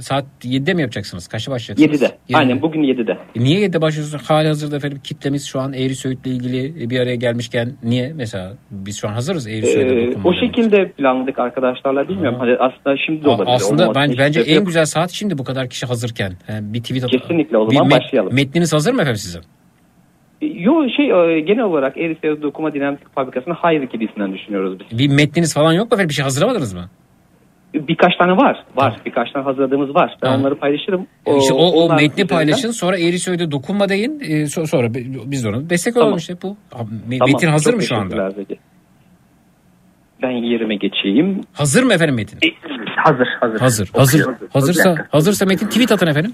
[0.00, 1.28] saat 7'de mi yapacaksınız?
[1.28, 2.02] Kaçta başlayacaksınız?
[2.02, 2.06] 7'de.
[2.28, 2.36] 7'de.
[2.36, 3.18] Aynen bugün 7'de.
[3.36, 4.24] E Niye 7'de başlıyorsunuz?
[4.30, 8.98] Hali hazırda efendim kitlemiz şu an Eğri Söğüt'le ilgili bir araya gelmişken niye mesela biz
[9.00, 12.38] şu an hazırız Eğri Söğüt'e Ee, dokunma o şekilde planladık arkadaşlarla bilmiyorum.
[12.40, 13.54] Hani aslında şimdi de olabilir.
[13.54, 16.32] Aslında ben, bence en güzel saat şimdi bu kadar kişi hazırken.
[16.48, 18.34] Yani bir tweet at- Kesinlikle, o bir zaman met- başlayalım.
[18.34, 19.40] Metniniz hazır mı efendim sizin?
[20.40, 24.98] Yo şey e, genel olarak Eriseo Dokuma Dinamik Fabrikası'nın hayır gibisinden düşünüyoruz biz.
[24.98, 26.08] Bir metniniz falan yok mu efendim?
[26.08, 26.88] Bir şey hazırlamadınız mı?
[27.74, 28.64] Birkaç tane var.
[28.76, 28.96] Var.
[29.06, 30.18] Birkaç tane hazırladığımız var.
[30.22, 30.36] Ben Ha.
[30.36, 31.06] onları paylaşırım.
[31.38, 34.20] işte o, o onlar metni üzerinden- paylaşın sonra Eğri Söğüt'e dokunma deyin.
[34.20, 36.18] E, so- sonra bi- biz de ona destek olalım Tamam.
[36.18, 36.48] işte bu.
[36.50, 38.30] Ha, Tamam, Metin hazır çok mı şu anda?
[40.22, 41.40] Ben yerime geçeyim.
[41.52, 42.38] Hazır mı efendim Metin?
[42.96, 43.58] Hazır, hazır.
[43.60, 43.88] Hazır.
[43.94, 44.18] Hazır.
[44.18, 46.32] Bir Hazırsa hazırsa Metin tweet atın efendim.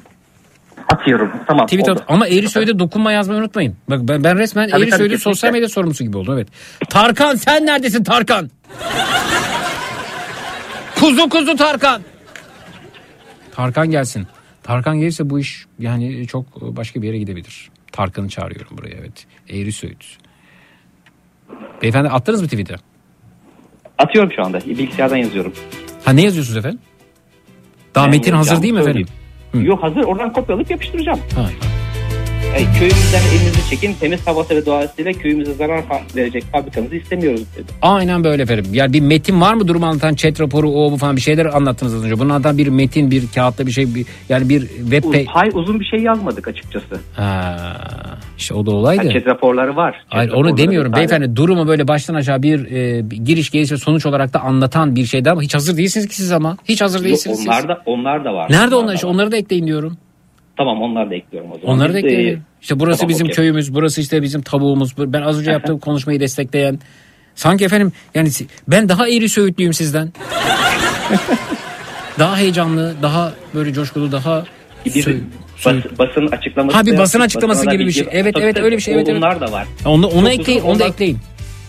[0.88, 1.32] Atıyorum.
[1.46, 1.66] Tamam.
[1.66, 2.00] Tweet oldu.
[2.00, 2.04] at.
[2.08, 3.76] Ama Eğri Söğüt'e dokunma yazmayı unutmayın.
[3.90, 5.18] Bak ben, ben resmen Tabii, Eğri tabii, kesinlikle.
[5.18, 6.48] sosyal medya sorumlusu gibi oldum evet.
[6.90, 8.50] Tarkan sen neredesin Tarkan?
[11.00, 12.02] kuzu kuzu Tarkan.
[13.52, 14.26] Tarkan gelsin.
[14.62, 17.70] Tarkan gelirse bu iş yani çok başka bir yere gidebilir.
[17.92, 19.26] Tarkan'ı çağırıyorum buraya evet.
[19.48, 20.16] Eğri Söğüt.
[21.82, 22.74] Beyefendi attınız mı tweet'e?
[23.98, 24.60] Atıyorum şu anda.
[24.60, 25.52] Bilgisayardan yazıyorum.
[26.04, 26.80] Ha ne yazıyorsunuz efendim?
[27.94, 29.06] Daha Ben metin hazır değil mi efendim?
[29.64, 30.00] Yok hazır.
[30.02, 31.18] Oradan kopyalayıp yapıştıracağım.
[31.36, 31.46] Ha.
[32.56, 35.84] E, köyümüzden elinizi çekin temiz havası ve doğasıyla köyümüze zarar
[36.16, 37.72] verecek fabrikanızı istemiyoruz dedi.
[37.82, 38.64] Aynen böyle efendim.
[38.72, 41.94] Ya bir metin var mı durumu anlatan chat raporu o bu falan bir şeyler anlattınız
[41.94, 42.18] az önce.
[42.18, 45.80] Bunun anlatan bir metin bir kağıtta bir şey bir, yani bir web Uz- Hayır uzun
[45.80, 47.00] bir şey yazmadık açıkçası.
[47.16, 47.56] Ha,
[48.38, 49.04] işte o da olaydı.
[49.04, 49.92] Yani chat raporları var.
[49.92, 51.08] Chat Hayır onu demiyorum vesaire.
[51.10, 55.04] beyefendi durumu böyle baştan aşağı bir, e, giriş geliş ve sonuç olarak da anlatan bir
[55.06, 56.56] şeydi ama hiç hazır değilsiniz ki siz ama.
[56.64, 57.48] Hiç hazır Yok, değilsiniz siz.
[57.48, 58.50] onlar da onlar da var.
[58.52, 59.96] Nerede onlar da işte onları da ekleyin diyorum.
[60.56, 61.74] Tamam onları da ekliyorum o zaman.
[61.74, 62.42] Onları da Biz, e, ekleyin.
[62.62, 63.36] İşte burası tamam, bizim okey.
[63.36, 64.98] köyümüz, burası işte bizim tavuğumuz.
[64.98, 66.80] Ben az önce yaptığım konuşmayı destekleyen.
[67.34, 68.28] Sanki efendim yani
[68.68, 70.12] ben daha eğri söğütlüyüm sizden.
[72.18, 74.44] daha heyecanlı, daha böyle coşkulu, daha
[74.86, 75.20] Bir sö-
[75.66, 76.76] bas, basın açıklaması.
[76.76, 78.06] Ha, bir basın açıklaması gibi bir şey.
[78.10, 79.18] Evet, Tabii, evet, öyle bir şey, evet, evet.
[79.18, 79.66] Onlar da var.
[79.84, 81.18] Onu, onu ekleyin, onu da ekleyin.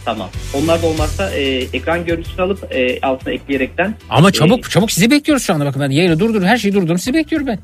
[0.05, 0.29] Tamam.
[0.53, 1.41] Onlar da olmazsa e,
[1.73, 3.95] ekran görüntüsünü alıp e, altına ekleyerekten.
[4.09, 6.97] Ama e, çabuk çabuk sizi bekliyoruz şu anda bakın ben yayını durdur her şeyi durdurdum
[6.97, 7.59] sizi bekliyorum ben.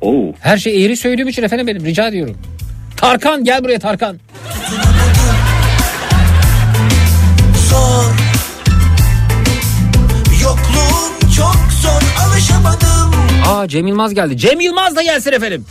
[0.00, 0.32] Oo.
[0.40, 2.36] Her şey eğri söylediğim için efendim benim rica ediyorum.
[2.96, 4.18] Tarkan gel buraya Tarkan.
[7.70, 8.04] Zor
[10.42, 13.14] Yokluğun çok zor alışamadım
[13.48, 14.36] Aa Cem Yılmaz geldi.
[14.36, 15.64] Cem Yılmaz da gelsin efendim.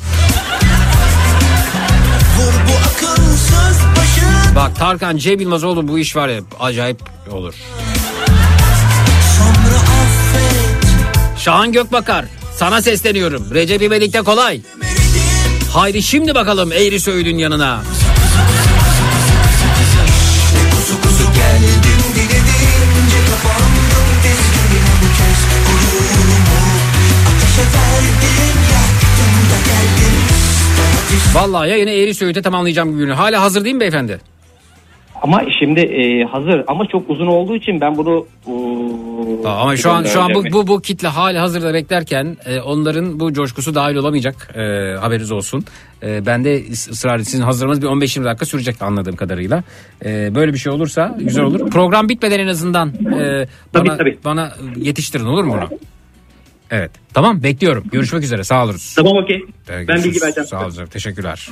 [2.37, 7.01] Vur bu akılsız başı Bak Tarkan Cem Yılmaz oldu bu iş var ya acayip
[7.31, 7.53] olur.
[9.37, 10.87] Sonra affet
[11.39, 12.25] Şahan Gökbakar
[12.57, 13.47] sana sesleniyorum.
[13.53, 14.61] Recep İvedik'te kolay.
[15.73, 17.81] Haydi şimdi bakalım eğri söğüdün yanına.
[31.33, 33.09] Vallahi yayını eğri söğüte tamamlayacağım bugün.
[33.09, 34.19] Hala hazır değil mi beyefendi?
[35.21, 40.03] Ama şimdi e, hazır ama çok uzun olduğu için ben bunu e, Ama şu an
[40.03, 44.55] şu an bu, bu bu kitle hali hazırda beklerken e, onların bu coşkusu dahil olamayacak
[44.55, 44.59] e,
[44.99, 45.65] haberiniz olsun.
[46.03, 49.63] E, ben de ıs- ısrar sizin hazırlamanız bir 15-20 dakika sürecek anladığım kadarıyla.
[50.05, 51.69] E, böyle bir şey olursa güzel olur.
[51.71, 54.17] Program bitmeden en azından e, Tabii, bana tabii.
[54.25, 55.79] bana yetiştirin olur mu bunu?
[56.71, 56.91] Evet.
[57.13, 57.83] Tamam bekliyorum.
[57.91, 58.43] Görüşmek üzere.
[58.43, 58.93] Sağ oluruz.
[58.95, 59.37] Tamam okey.
[59.69, 60.47] Ee, Ben bilgi vereceğim.
[60.47, 60.85] Sağ olun.
[60.91, 61.49] Teşekkürler.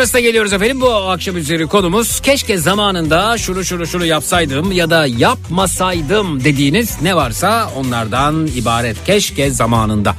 [0.00, 0.80] Sonrasında geliyoruz efendim.
[0.80, 7.16] Bu akşam üzeri konumuz keşke zamanında şunu şunu şunu yapsaydım ya da yapmasaydım dediğiniz ne
[7.16, 9.04] varsa onlardan ibaret.
[9.04, 10.14] Keşke zamanında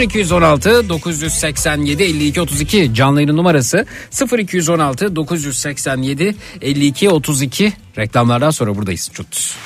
[0.00, 3.86] 0216 987 52 32 canlı yayın numarası
[4.38, 9.10] 0216 987 52 32 reklamlardan sonra buradayız.
[9.12, 9.56] Çut.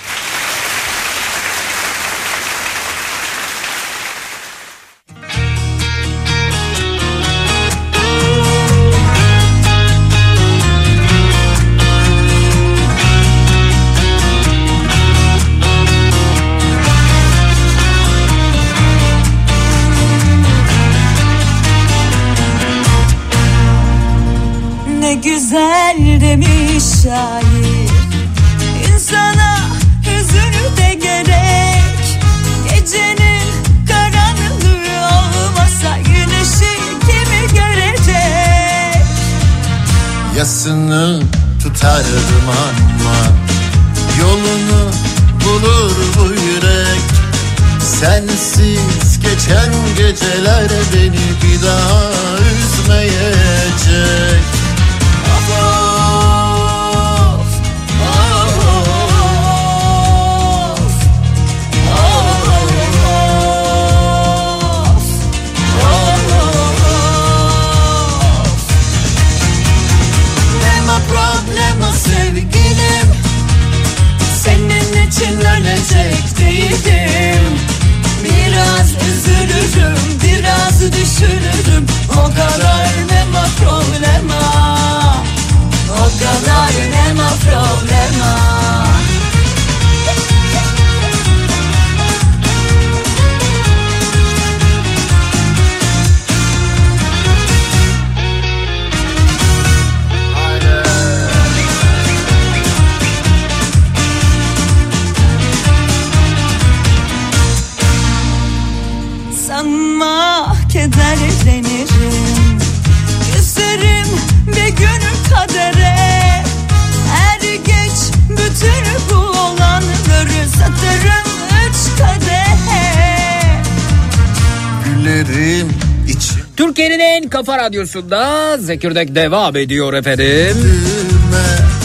[127.21, 130.57] En kafa radyosunda Zekirdek devam ediyor efendim.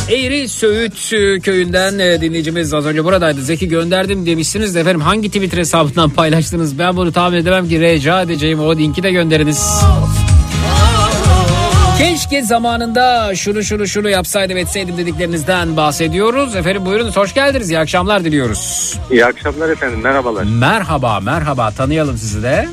[0.09, 3.41] Eğri Söğüt e, köyünden e, dinleyicimiz az önce buradaydı.
[3.41, 6.79] Zeki gönderdim demişsiniz de efendim hangi Twitter hesabından paylaştınız?
[6.79, 9.71] Ben bunu tahmin edemem ki rica edeceğim o linki de gönderiniz.
[11.97, 16.55] Keşke zamanında şunu şunu şunu yapsaydım etseydim dediklerinizden bahsediyoruz.
[16.55, 17.69] Efendim buyurunuz hoş geldiniz.
[17.69, 18.93] İyi akşamlar diliyoruz.
[19.11, 20.43] İyi akşamlar efendim merhabalar.
[20.43, 22.67] Merhaba merhaba tanıyalım sizi de.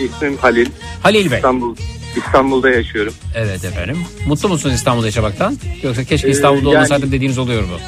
[0.00, 0.66] İsmim Halil.
[1.02, 1.36] Halil Bey.
[1.38, 1.76] İstanbul
[2.16, 3.14] İstanbul'da yaşıyorum.
[3.34, 3.96] Evet efendim.
[4.26, 5.56] Mutlu musunuz İstanbul'da yaşamaktan?
[5.82, 7.78] Yoksa keşke Ee, İstanbul'da yani- olmasaydım dediğiniz oluyor mu?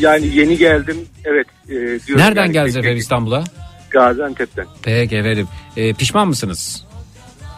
[0.00, 0.96] Yani yeni geldim.
[1.24, 1.46] Evet.
[1.68, 3.44] e, diyorum Nereden yani, geldiniz efendim İstanbul'a?
[3.90, 4.66] Gaziantep'ten.
[4.82, 5.48] Peki efendim.
[5.76, 6.84] Ee, pişman mısınız?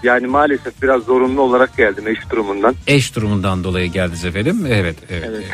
[0.02, 2.74] Yani maalesef biraz zorunlu olarak geldim eş durumundan.
[2.86, 4.64] Eş durumundan dolayı geldiniz efendim.
[4.66, 5.28] Evet, evet, evet.
[5.34, 5.44] evet,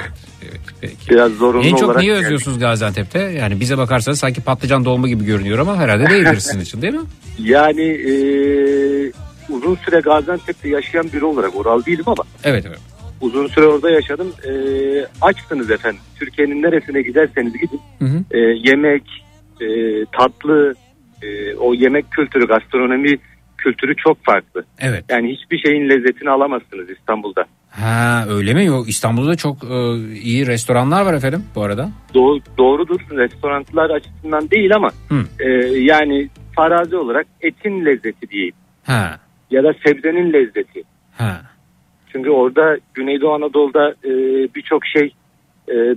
[0.88, 1.10] peki.
[1.10, 2.16] Biraz zorunlu En çok olarak geldim.
[2.24, 3.18] özlüyorsunuz Gaziantep'te?
[3.18, 7.00] Yani bize bakarsanız sanki patlıcan dolma gibi görünüyor ama herhalde değildir sizin için değil mi?
[7.38, 8.12] Yani e,
[9.50, 12.78] uzun süre Gaziantep'te yaşayan biri olarak oral değilim ama Evet evet.
[13.20, 14.32] uzun süre orada yaşadım.
[14.46, 14.52] E,
[15.20, 16.00] açsınız efendim.
[16.18, 17.80] Türkiye'nin neresine giderseniz gidin.
[17.98, 18.24] Hı hı.
[18.30, 19.02] E, yemek,
[19.60, 19.66] e,
[20.18, 20.74] tatlı,
[21.22, 23.18] e, o yemek kültürü, gastronomi
[23.58, 24.64] kültürü çok farklı.
[24.80, 25.04] Evet.
[25.08, 27.44] Yani hiçbir şeyin lezzetini alamazsınız İstanbul'da.
[27.80, 28.64] Ha öyle mi?
[28.64, 31.90] Yok İstanbul'da da çok e, iyi restoranlar var efendim bu arada.
[32.14, 35.24] Doğ- doğrudur restoranlar açısından değil ama Hı.
[35.40, 35.48] e,
[35.78, 39.18] yani farazi olarak etin lezzeti diyeyim Ha.
[39.50, 40.82] ya da sebzenin lezzeti.
[41.16, 41.40] Ha.
[42.12, 44.10] Çünkü orada Güneydoğu Anadolu'da e,
[44.54, 45.14] birçok şey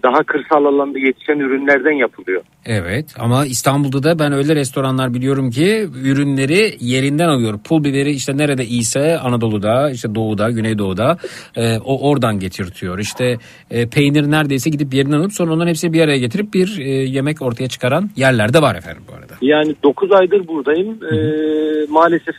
[0.03, 2.41] daha kırsal alanda yetişen ürünlerden yapılıyor.
[2.65, 7.59] Evet ama İstanbul'da da ben öyle restoranlar biliyorum ki ürünleri yerinden alıyor.
[7.63, 11.17] Pul biberi işte nerede iyiyse Anadolu'da işte doğuda güneydoğuda
[11.55, 12.99] e, o oradan getirtiyor.
[12.99, 13.37] İşte
[13.71, 17.41] e, peynir neredeyse gidip yerinden alıp sonra onların hepsini bir araya getirip bir e, yemek
[17.41, 19.33] ortaya çıkaran yerler de var efendim bu arada.
[19.41, 20.99] Yani 9 aydır buradayım.
[21.03, 21.17] E,
[21.89, 22.35] maalesef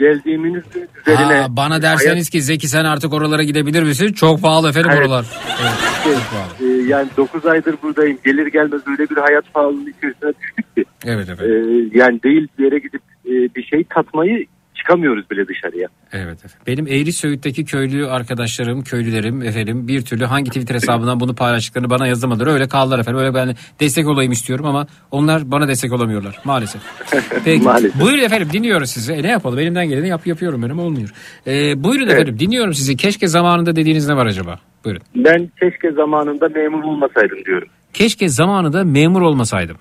[0.00, 0.62] geldiğimiz
[1.06, 4.12] üzerine Ha, bana derseniz ki Zeki sen artık oralara gidebilir misin?
[4.12, 5.02] Çok pahalı efendim Evet.
[5.02, 5.26] oralar.
[5.62, 5.72] Evet,
[6.04, 6.72] çok pahalı.
[6.72, 8.18] e, yani 9 aydır buradayım.
[8.24, 10.84] Gelir gelmez öyle bir hayat pahalılığı içerisine düştük ki.
[11.04, 11.90] Evet E, efendim.
[11.94, 14.46] yani değil bir yere gidip e, bir şey tatmayı
[14.80, 15.88] çıkamıyoruz bile dışarıya.
[16.12, 16.58] Evet efendim.
[16.66, 22.06] Benim Eğri Söğüt'teki köylü arkadaşlarım, köylülerim efendim bir türlü hangi Twitter hesabından bunu paylaştıklarını bana
[22.06, 22.46] yazamadılar.
[22.46, 23.20] Öyle kaldılar efendim.
[23.20, 26.82] Öyle ben destek olayım istiyorum ama onlar bana destek olamıyorlar maalesef.
[27.44, 27.62] Peki.
[27.64, 28.00] Maalesef.
[28.00, 29.12] Buyurun efendim dinliyoruz sizi.
[29.12, 31.10] E ne yapalım elimden geleni yap yapıyorum benim olmuyor.
[31.46, 32.12] E, buyurun Evet.
[32.14, 32.96] efendim dinliyorum sizi.
[32.96, 34.58] Keşke zamanında dediğiniz ne var acaba?
[34.84, 35.02] Buyurun.
[35.16, 37.68] Ben keşke zamanında memur olmasaydım diyorum.
[37.92, 39.76] Keşke zamanında memur olmasaydım.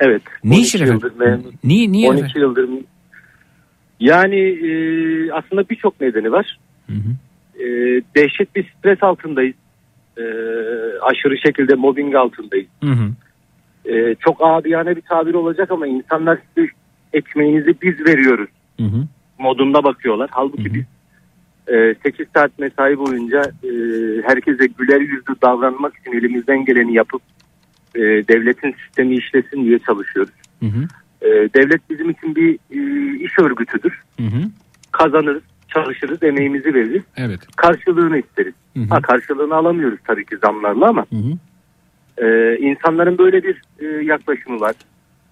[0.00, 0.22] Evet.
[0.44, 1.10] Ne 12 için efendim?
[1.18, 1.44] memur.
[1.64, 2.40] Niye, niye 12 efendim?
[2.42, 2.68] yıldır.
[4.04, 4.70] Yani e,
[5.32, 6.58] aslında birçok nedeni var.
[7.58, 7.66] E,
[8.16, 9.54] dehşet bir stres altındayız.
[10.18, 10.22] E,
[11.02, 12.66] aşırı şekilde mobbing altındayız.
[12.82, 13.10] Hı hı.
[13.92, 16.68] E, çok abiyane bir tabir olacak ama insanlar size
[17.12, 18.48] ekmeğinizi biz veriyoruz
[18.80, 19.06] Hı hı.
[19.38, 20.30] modunda bakıyorlar.
[20.32, 20.84] Halbuki biz
[21.68, 23.70] e, 8 saat mesai boyunca e,
[24.26, 27.22] herkese güler yüzlü davranmak için elimizden geleni yapıp
[27.94, 30.34] e, devletin sistemi işlesin diye çalışıyoruz.
[30.60, 30.88] Hı hı.
[31.24, 32.78] E, devlet bizim için bir e,
[33.24, 34.02] iş örgütüdür.
[34.20, 34.42] Hı hı.
[34.92, 35.42] Kazanırız,
[35.74, 37.02] çalışırız, emeğimizi veririz.
[37.16, 37.40] Evet.
[37.56, 38.54] Karşılığını isteriz.
[38.76, 38.86] Hı hı.
[38.90, 41.32] Ha karşılığını alamıyoruz tabii ki zamlarla ama Hı hı.
[42.26, 44.74] e, insanların böyle bir e, yaklaşımı var.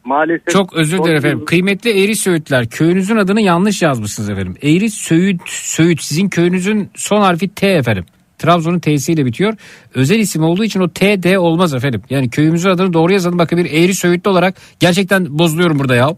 [0.04, 1.38] Maalesef Çok özür dilerim efendim.
[1.38, 4.54] yıl- Kıymetli Eğri Söğütler köyünüzün adını yanlış yazmışsınız efendim.
[4.62, 8.04] Eğri Söğüt, Söğüt sizin köyünüzün son harfi T efendim.
[8.42, 9.54] Trabzon'un T'siyle bitiyor.
[9.94, 12.02] Özel isim olduğu için o T, D olmaz efendim.
[12.10, 13.38] Yani köyümüzün adını doğru yazalım.
[13.38, 16.10] Bakın bir eğri söğütlü olarak gerçekten bozuluyorum burada ya.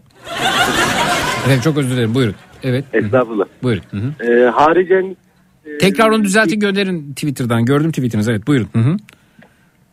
[1.45, 2.35] efendim çok özür dilerim buyurun.
[2.63, 2.85] Evet.
[2.93, 3.45] Estağfurullah.
[3.63, 3.83] Buyurun.
[3.91, 4.31] Hı hı.
[4.31, 5.15] Ee, haricen
[5.65, 7.65] e, Tekrar onu düzeltin gönderin Twitter'dan.
[7.65, 8.67] Gördüm tweetinizi evet buyurun.
[8.73, 8.97] Hı hı.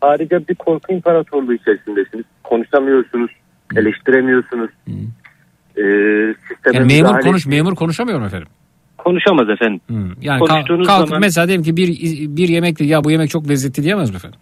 [0.01, 2.25] harika bir korku imparatorluğu içerisindesiniz.
[2.45, 3.31] Konuşamıyorsunuz,
[3.77, 4.71] eleştiremiyorsunuz.
[5.77, 5.83] Ee,
[6.49, 8.49] sisteme Yani memur konuş memur konuşamıyor mu efendim?
[9.05, 9.81] Konuşamaz efendim.
[10.21, 11.89] Yani kalk, Konuştuğunuz kalkıp zaman- mesela diyelim ki bir
[12.37, 14.39] bir yemekle ya bu yemek çok lezzetli diyemez mi efendim?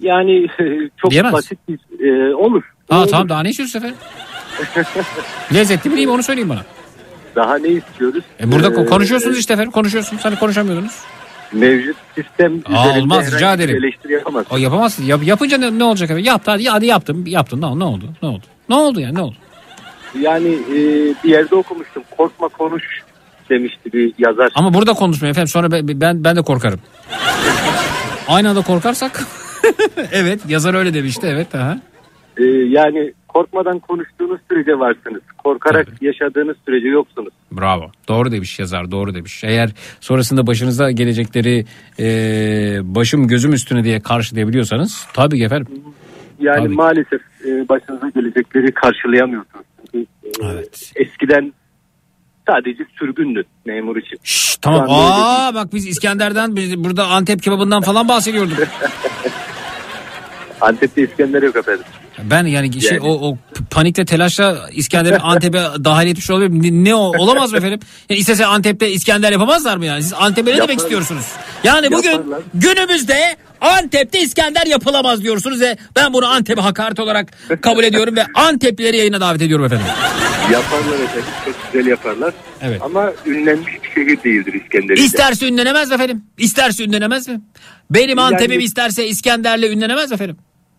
[0.00, 0.46] Yani
[0.96, 1.32] çok Diyemez.
[1.32, 1.78] basit bir
[2.08, 2.62] e, olur.
[2.90, 3.08] Aa Olur.
[3.10, 3.96] tamam daha ne istiyorsun efendim?
[5.54, 6.62] lezzetli mi değil mi onu söyleyin bana.
[7.36, 8.24] Daha ne istiyoruz?
[8.40, 11.00] E burada Ee, konuşuyorsunuz işte efendim konuşuyorsunuz hani konuşamıyordunuz.
[11.52, 13.76] Mevcut sistem Aa, üzerinde olmaz, rica ederim.
[13.76, 14.46] eleştiri yapamaz.
[14.50, 15.04] O yapamazsın.
[15.04, 16.24] Yap, yapınca ne, ne olacak efendim?
[16.24, 18.42] Yaptı hadi, hadi yaptım yaptın ne, ne oldu ne oldu?
[18.68, 19.36] Ne oldu yani ne oldu?
[20.20, 20.76] Yani e,
[21.24, 22.02] bir yerde okumuştum.
[22.16, 22.84] Korkma konuş
[23.50, 24.50] demişti bir yazar.
[24.54, 26.80] Ama burada konuşmayın efendim sonra ben ben, de korkarım.
[28.28, 29.20] Aynı anda korkarsak
[30.12, 31.54] evet yazar öyle demişti evet.
[31.54, 31.78] Aha.
[32.36, 35.22] E, yani korkmadan konuştuğunuz sürece varsınız.
[35.44, 37.32] Korkarak yaşadığınız sürece yoksunuz.
[37.52, 37.90] Bravo.
[38.08, 39.44] Doğru demiş yazar doğru demiş.
[39.44, 41.64] Eğer sonrasında başınıza gelecekleri
[42.00, 42.06] e,
[42.82, 45.68] başım gözüm üstüne diye karşılayabiliyorsanız tabii ki efendim.
[46.40, 46.74] Yani Tabii.
[46.74, 49.64] maalesef e, başınıza gelecekleri karşılayamıyorsunuz.
[49.92, 50.06] Çünkü,
[50.42, 50.46] e,
[50.96, 51.52] Eskiden
[52.48, 54.18] sadece sürgündü memur için.
[54.62, 54.80] Tamam.
[54.82, 58.58] Anda öyle Aa bak biz İskender'den biz burada Antep kebabından falan bahsediyorduk.
[60.60, 61.84] Antep'te İskender yok efendim.
[62.22, 63.08] Ben yani, şey Yani.
[63.08, 63.38] o, o
[63.70, 66.62] panikle telaşla İskender'i Antep'e dahil etmiş olabilir.
[66.62, 67.80] Ne, ne o olamaz mı efendim?
[68.08, 70.02] Yani istese Antep'te İskender yapamazlar mı yani?
[70.02, 71.26] Siz Antep'e ne demek istiyorsunuz?
[71.64, 72.40] Yani bugün Yaparlar.
[72.54, 77.28] günümüzde Antep'te İskender yapılamaz diyorsunuz ve ben bunu Antep'e hakaret olarak
[77.62, 79.86] kabul ediyorum ve Anteplileri yayına davet ediyorum efendim.
[80.52, 81.24] Yaparlar efendim.
[81.44, 82.34] Çok güzel yaparlar.
[82.62, 82.82] Evet.
[82.82, 85.00] Ama ünlenmiş bir şehir değildir İskender'de.
[85.00, 86.24] İsterse ünlenemez mi efendim?
[86.38, 87.40] İsterse ünlenemez mi?
[87.90, 90.36] Benim Yani- Antep'im isterse İskender'le ünlenemez mi efendim?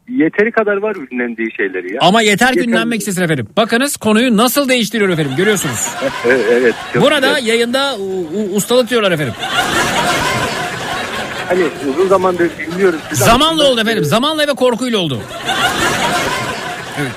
[0.09, 1.99] Yeteri kadar var ünlendiği şeyleri ya.
[2.01, 3.47] Ama yeter ki ünlenmek istesin efendim.
[3.57, 5.87] Bakınız konuyu nasıl değiştiriyor efendim görüyorsunuz.
[6.25, 6.45] Evet.
[6.51, 7.45] evet çok Burada güzel.
[7.47, 9.33] yayında u- u- ustalık diyorlar efendim.
[11.49, 11.63] Hani
[11.93, 12.99] uzun zamandır dinliyorum.
[13.09, 14.03] sizi ama- Zamanla oldu efendim.
[14.05, 15.19] Zamanla ve korkuyla oldu.
[17.01, 17.11] Evet.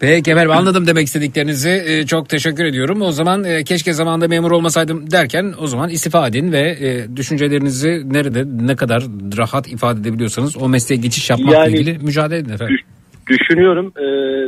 [0.00, 1.82] Peki efendim anladım demek istediklerinizi.
[1.86, 3.02] Ee, çok teşekkür ediyorum.
[3.02, 8.02] O zaman e, keşke zamanında memur olmasaydım derken o zaman istifa edin ve e, düşüncelerinizi
[8.12, 9.02] nerede ne kadar
[9.38, 12.76] rahat ifade edebiliyorsanız o mesleğe geçiş yapmakla Yani- ilgili mücadele edin efendim.
[13.28, 13.92] Düşünüyorum.
[13.96, 14.04] E,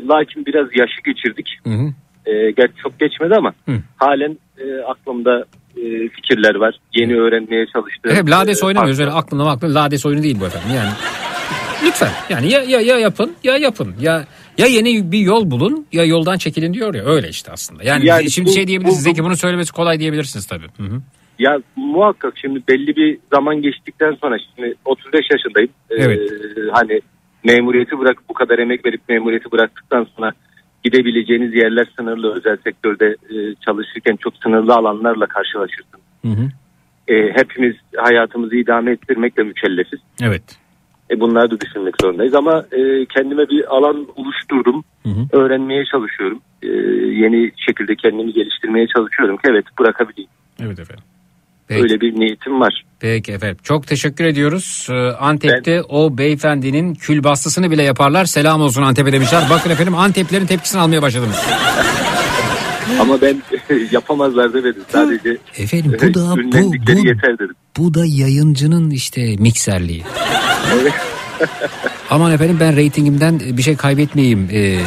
[0.09, 1.59] lakin biraz yaşı geçirdik.
[1.65, 1.93] Hı hı.
[2.31, 3.73] E, gerçi çok geçmedi ama Hı.
[3.97, 5.45] halen e, aklımda
[5.77, 6.75] e, fikirler var.
[6.95, 8.11] Yeni öğrenmeye çalıştığım.
[8.12, 10.91] Efendim lades e, oynamıyoruz öyle aklına aklına lades oyunu değil bu efendim yani.
[11.87, 14.25] Lütfen yani ya, ya, ya yapın ya yapın ya
[14.59, 17.82] ya yeni bir yol bulun ya yoldan çekilin diyor ya öyle işte aslında.
[17.85, 20.66] Yani, Yani şimdi bu- şey diyebilirsiniz bu- Zeki bunu söylemesi kolay diyebilirsiniz tabii.
[20.76, 21.01] Hı hı.
[21.39, 25.70] Ya muhakkak şimdi belli bir zaman geçtikten sonra şimdi 35 yaşındayım.
[25.90, 26.30] Ee, Evet.
[26.72, 27.01] hani
[27.44, 30.32] memuriyeti bırak bu kadar emek verip memuriyeti bıraktıktan sonra
[30.85, 33.36] gidebileceğiniz yerler sınırlı özel sektörde e,
[33.66, 36.01] çalışırken çok sınırlı alanlarla karşılaşırsın.
[36.22, 36.48] Hı hı.
[37.09, 40.01] E, hepimiz hayatımızı idame ettirmekle mükellefiz.
[40.22, 40.43] Evet.
[41.10, 44.85] E, bunları da düşünmek zorundayız ama e, kendime bir alan oluşturdum.
[45.02, 45.39] Hı hı.
[45.40, 46.40] Öğrenmeye çalışıyorum.
[46.62, 46.68] E,
[47.22, 50.30] yeni şekilde kendimi geliştirmeye çalışıyorum ki evet bırakabileyim.
[50.60, 51.05] Evet efendim.
[51.68, 51.82] Peki.
[51.82, 52.85] Öyle bir niyetim var.
[53.01, 53.56] Peki efendim.
[53.62, 54.89] Çok teşekkür ediyoruz.
[54.90, 58.24] Ee, Antep'te o beyefendinin kül bastısını bile yaparlar.
[58.24, 59.43] Selam olsun Antep'e demişler.
[59.51, 61.36] Bakın efendim Anteplilerin tepkisini almaya başladınız.
[63.01, 63.43] Ama ben
[63.93, 64.82] yapamazlar demedim.
[64.93, 67.55] Sadece Efendim bu da bu, bu, yeter dedim.
[67.77, 70.05] bu da yayıncının işte mikserliği.
[72.10, 74.78] Aman efendim ben reytingimden bir şey kaybetmeyeyim e,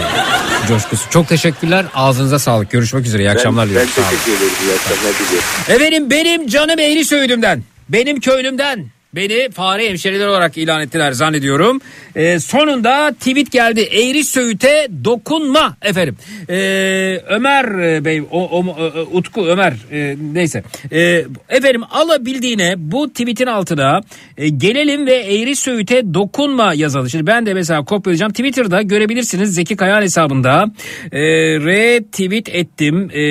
[0.68, 1.10] coşkusu.
[1.10, 1.86] Çok teşekkürler.
[1.96, 2.72] Ağzınıza sağlık.
[2.72, 3.24] Görüşmek üzere.
[3.24, 4.04] İyi akşamlar ben, ben diliyorum.
[4.04, 4.18] Olun.
[4.20, 4.54] teşekkür ederim.
[4.64, 5.48] İyi akşamlar diliyorum.
[5.68, 8.86] Efendim benim canım eğri söğüdümden, benim köylümden
[9.16, 11.82] beni fare hemşeriler olarak ilan ettiler zannediyorum.
[12.16, 13.82] Ee, sonunda tweet geldi.
[13.82, 16.16] Eğri Söğüt'e dokunma efendim.
[16.50, 20.64] Ee, Ömer e, Bey, o, o- e, Utku Ömer e, neyse.
[20.92, 24.02] Ee, efendim alabildiğine bu tweetin altına
[24.38, 27.10] e, gelelim ve Eğri Söğüt'e dokunma yazalım.
[27.10, 28.32] Şimdi ben de mesela kopyalayacağım.
[28.32, 30.66] Twitter'da görebilirsiniz Zeki Kayan hesabında.
[31.12, 31.20] E,
[31.60, 33.10] retweet ettim.
[33.14, 33.22] E,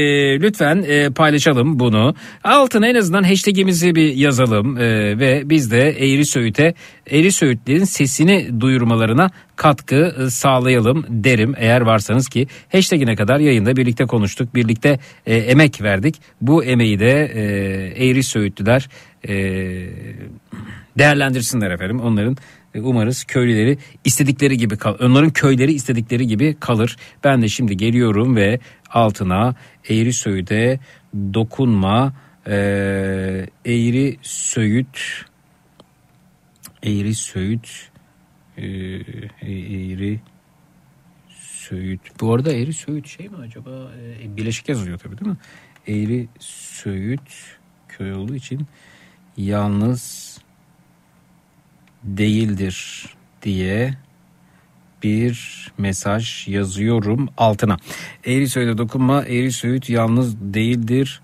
[0.41, 2.15] lütfen e, paylaşalım bunu.
[2.45, 6.75] Altına en azından hashtagimizi bir yazalım e, ve biz de Eğri Söğüt'e
[7.11, 11.55] Eğri Söğütlerin sesini duyurmalarına katkı e, sağlayalım derim.
[11.59, 16.17] Eğer varsanız ki hashtagine kadar yayında birlikte konuştuk birlikte e, emek verdik.
[16.41, 17.43] Bu emeği de e,
[18.07, 18.89] Eğri Söğütlüler
[19.29, 19.35] e,
[20.99, 22.01] değerlendirsinler efendim.
[22.01, 22.37] Onların
[22.75, 26.97] e, umarız köylüleri istedikleri gibi kal onların köyleri istedikleri gibi kalır.
[27.25, 28.61] Ben de şimdi geliyorum ve
[28.91, 29.55] altına
[29.89, 30.81] Eğri Söğüt'e
[31.35, 32.13] dokunma
[32.47, 35.25] Ee, Eğri Söğüt
[36.83, 37.91] Eğri Söğüt
[38.57, 38.67] ee,
[39.43, 40.21] Eğri
[41.29, 42.01] Söğüt.
[42.21, 43.71] Bu arada Eğri Söğüt şey mi acaba?
[43.71, 45.39] Ee, Bileşik yazılıyor tabii değil mi?
[45.89, 47.59] Eğri Söğüt
[47.89, 48.67] köy olduğu için
[49.37, 50.39] yalnız
[52.05, 53.07] değildir
[53.43, 53.95] diye
[55.03, 57.77] bir mesaj yazıyorum altına.
[58.25, 59.23] Eğri Söğüt'e dokunma.
[59.23, 61.23] Eğri Söğüt yalnız değildir.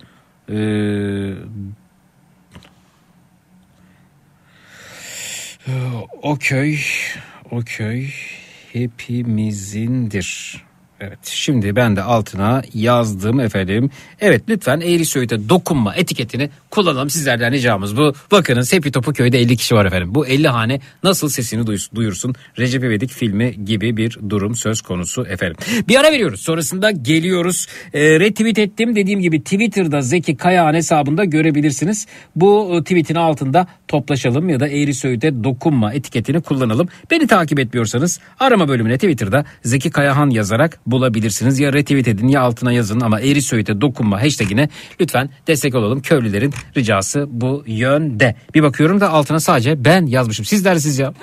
[0.51, 1.35] Ee,
[6.23, 6.79] o köy,
[7.51, 8.09] o köy
[8.73, 10.66] hepimizindir.
[11.01, 13.91] Evet şimdi ben de altına yazdım efendim.
[14.21, 17.11] Evet lütfen Eğri Söğüt'e dokunma etiketini kullanalım.
[17.11, 18.13] Sizlerden ricamız bu.
[18.33, 20.15] Bakınız Hepi Topu köyde 50 kişi var efendim.
[20.15, 22.35] Bu 50 hane nasıl sesini duyursun?
[22.59, 25.57] Recep İvedik filmi gibi bir durum söz konusu efendim.
[25.89, 26.41] Bir ara veriyoruz.
[26.41, 27.67] Sonrasında geliyoruz.
[27.95, 28.97] E, retweet ettim.
[28.97, 32.07] Dediğim gibi Twitter'da Zeki Kayağan hesabında görebilirsiniz.
[32.37, 36.89] Bu e, tweetin altında toplaşalım ya da Eğri Söğüt'e dokunma etiketini kullanalım.
[37.11, 41.59] Beni takip etmiyorsanız arama bölümüne Twitter'da Zeki Kayahan yazarak bulabilirsiniz.
[41.59, 44.69] Ya retweet edin ya altına yazın ama Eğri Söğüt'e dokunma hashtagine
[45.01, 46.03] lütfen destek olalım.
[46.03, 48.37] Köylülerin ricası bu yönde.
[48.55, 50.45] Bir bakıyorum da altına sadece ben yazmışım.
[50.45, 50.67] Siz
[50.99, 51.15] ya.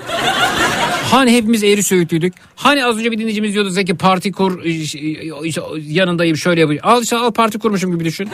[1.11, 2.33] Hani hepimiz eğri söğütlüydük.
[2.55, 6.81] Hani az önce bir dinleyicimiz diyordu Zeki parti kur işte yanındayım şöyle yapayım.
[6.85, 8.29] Al işte al parti kurmuşum gibi düşün.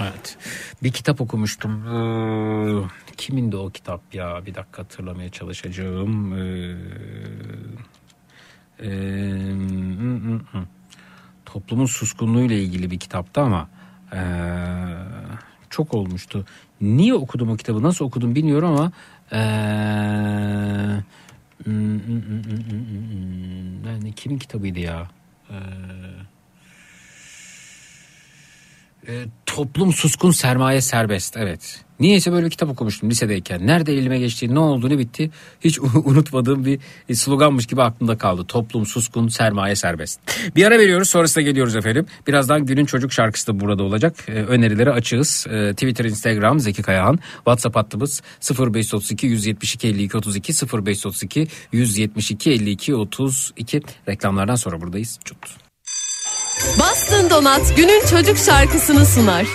[0.00, 0.36] evet.
[0.82, 1.84] Bir kitap okumuştum.
[3.20, 4.46] Ee, kimindi o kitap ya?
[4.46, 6.34] Bir dakika hatırlamaya çalışacağım.
[6.34, 6.76] Ee,
[8.82, 8.90] e,
[11.44, 13.68] toplumun suskunluğuyla ilgili bir kitaptı ama
[14.12, 14.20] e,
[15.70, 16.46] çok olmuştu.
[16.80, 17.82] Niye okudum o kitabı?
[17.82, 18.92] Nasıl okudum bilmiyorum ama
[19.32, 19.40] e,
[23.86, 25.08] yani kimin kitabıydı ya?
[25.50, 25.56] E,
[29.08, 31.84] e, toplum suskun sermaye serbest evet.
[32.00, 33.66] Niyeyse böyle bir kitap okumuştum lisedeyken.
[33.66, 36.80] Nerede elime geçti, ne oldu, ne bitti hiç unutmadığım bir
[37.14, 38.44] sloganmış gibi aklımda kaldı.
[38.44, 40.20] Toplum suskun, sermaye serbest.
[40.56, 42.06] Bir ara veriyoruz sonrasında geliyoruz efendim.
[42.26, 44.16] Birazdan günün çocuk şarkısı da burada olacak.
[44.28, 45.46] Ee, önerileri açığız.
[45.50, 47.18] Ee, Twitter, Instagram Zeki Kayahan.
[47.34, 53.82] WhatsApp hattımız 0532 172 52 32 0532 172 52 32.
[54.08, 55.18] Reklamlardan sonra buradayız.
[55.24, 55.69] Çut.
[56.80, 59.46] Bastın Donat günün çocuk şarkısını sunar.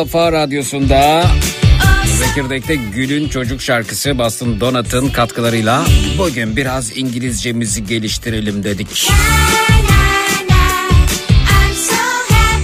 [0.00, 1.24] Kafa radyosunda
[2.06, 5.84] Zekirdek'te Gül'ün çocuk şarkısı Boston Donat'ın katkılarıyla
[6.18, 9.10] bugün biraz İngilizcemizi geliştirelim dedik.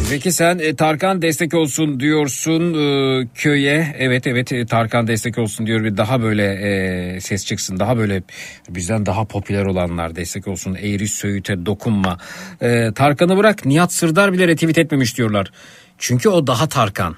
[0.08, 3.94] Zeki sen e, Tarkan destek olsun diyorsun e, köye.
[3.98, 7.78] Evet evet e, Tarkan destek olsun diyor bir daha böyle e, ses çıksın.
[7.78, 8.22] Daha böyle
[8.68, 10.74] bizden daha popüler olanlar destek olsun.
[10.74, 12.18] Eğri Söğüt'e dokunma.
[12.62, 15.50] E, Tarkan'ı bırak Nihat Sırdar bile retweet etmemiş diyorlar.
[15.98, 17.16] Çünkü o daha Tarkan.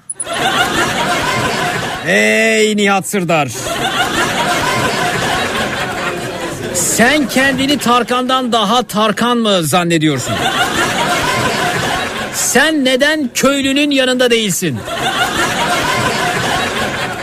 [2.07, 3.49] Ey Nihat Sırdar.
[6.73, 10.33] Sen kendini Tarkan'dan daha Tarkan mı zannediyorsun?
[12.33, 14.79] Sen neden köylünün yanında değilsin?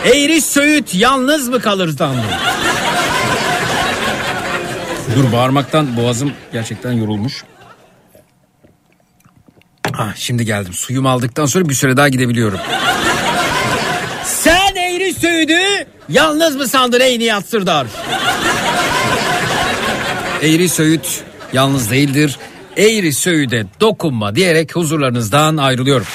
[0.05, 2.21] Eğri Söğüt yalnız mı kalır sandım?
[5.15, 7.43] Dur bağırmaktan boğazım gerçekten yorulmuş.
[9.93, 10.73] Ah, şimdi geldim.
[10.73, 12.59] Suyumu aldıktan sonra bir süre daha gidebiliyorum.
[14.25, 15.59] Sen Eğri Söğüt'ü
[16.09, 17.87] yalnız mı sandın ey Nihat Sırdar?
[20.41, 21.23] Eğri Söğüt
[21.53, 22.37] yalnız değildir.
[22.77, 26.05] Eğri Söğüt'e dokunma diyerek huzurlarınızdan ayrılıyorum.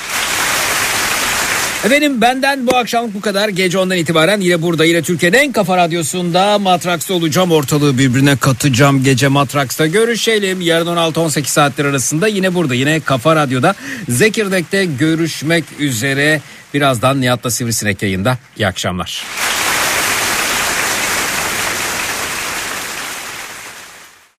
[1.85, 3.49] Efendim benden bu akşamlık bu kadar.
[3.49, 7.53] Gece ondan itibaren yine burada yine Türkiye'nin en kafa radyosunda Matraks'ta olacağım.
[7.53, 9.05] Ortalığı birbirine katacağım.
[9.05, 10.61] Gece Matraks'ta görüşelim.
[10.61, 13.75] Yarın 16-18 saatler arasında yine burada yine Kafa Radyo'da
[14.09, 16.41] Zekirdek'te görüşmek üzere.
[16.75, 18.39] Birazdan Nihat'la Sivrisinek yayında.
[18.57, 19.23] İyi akşamlar.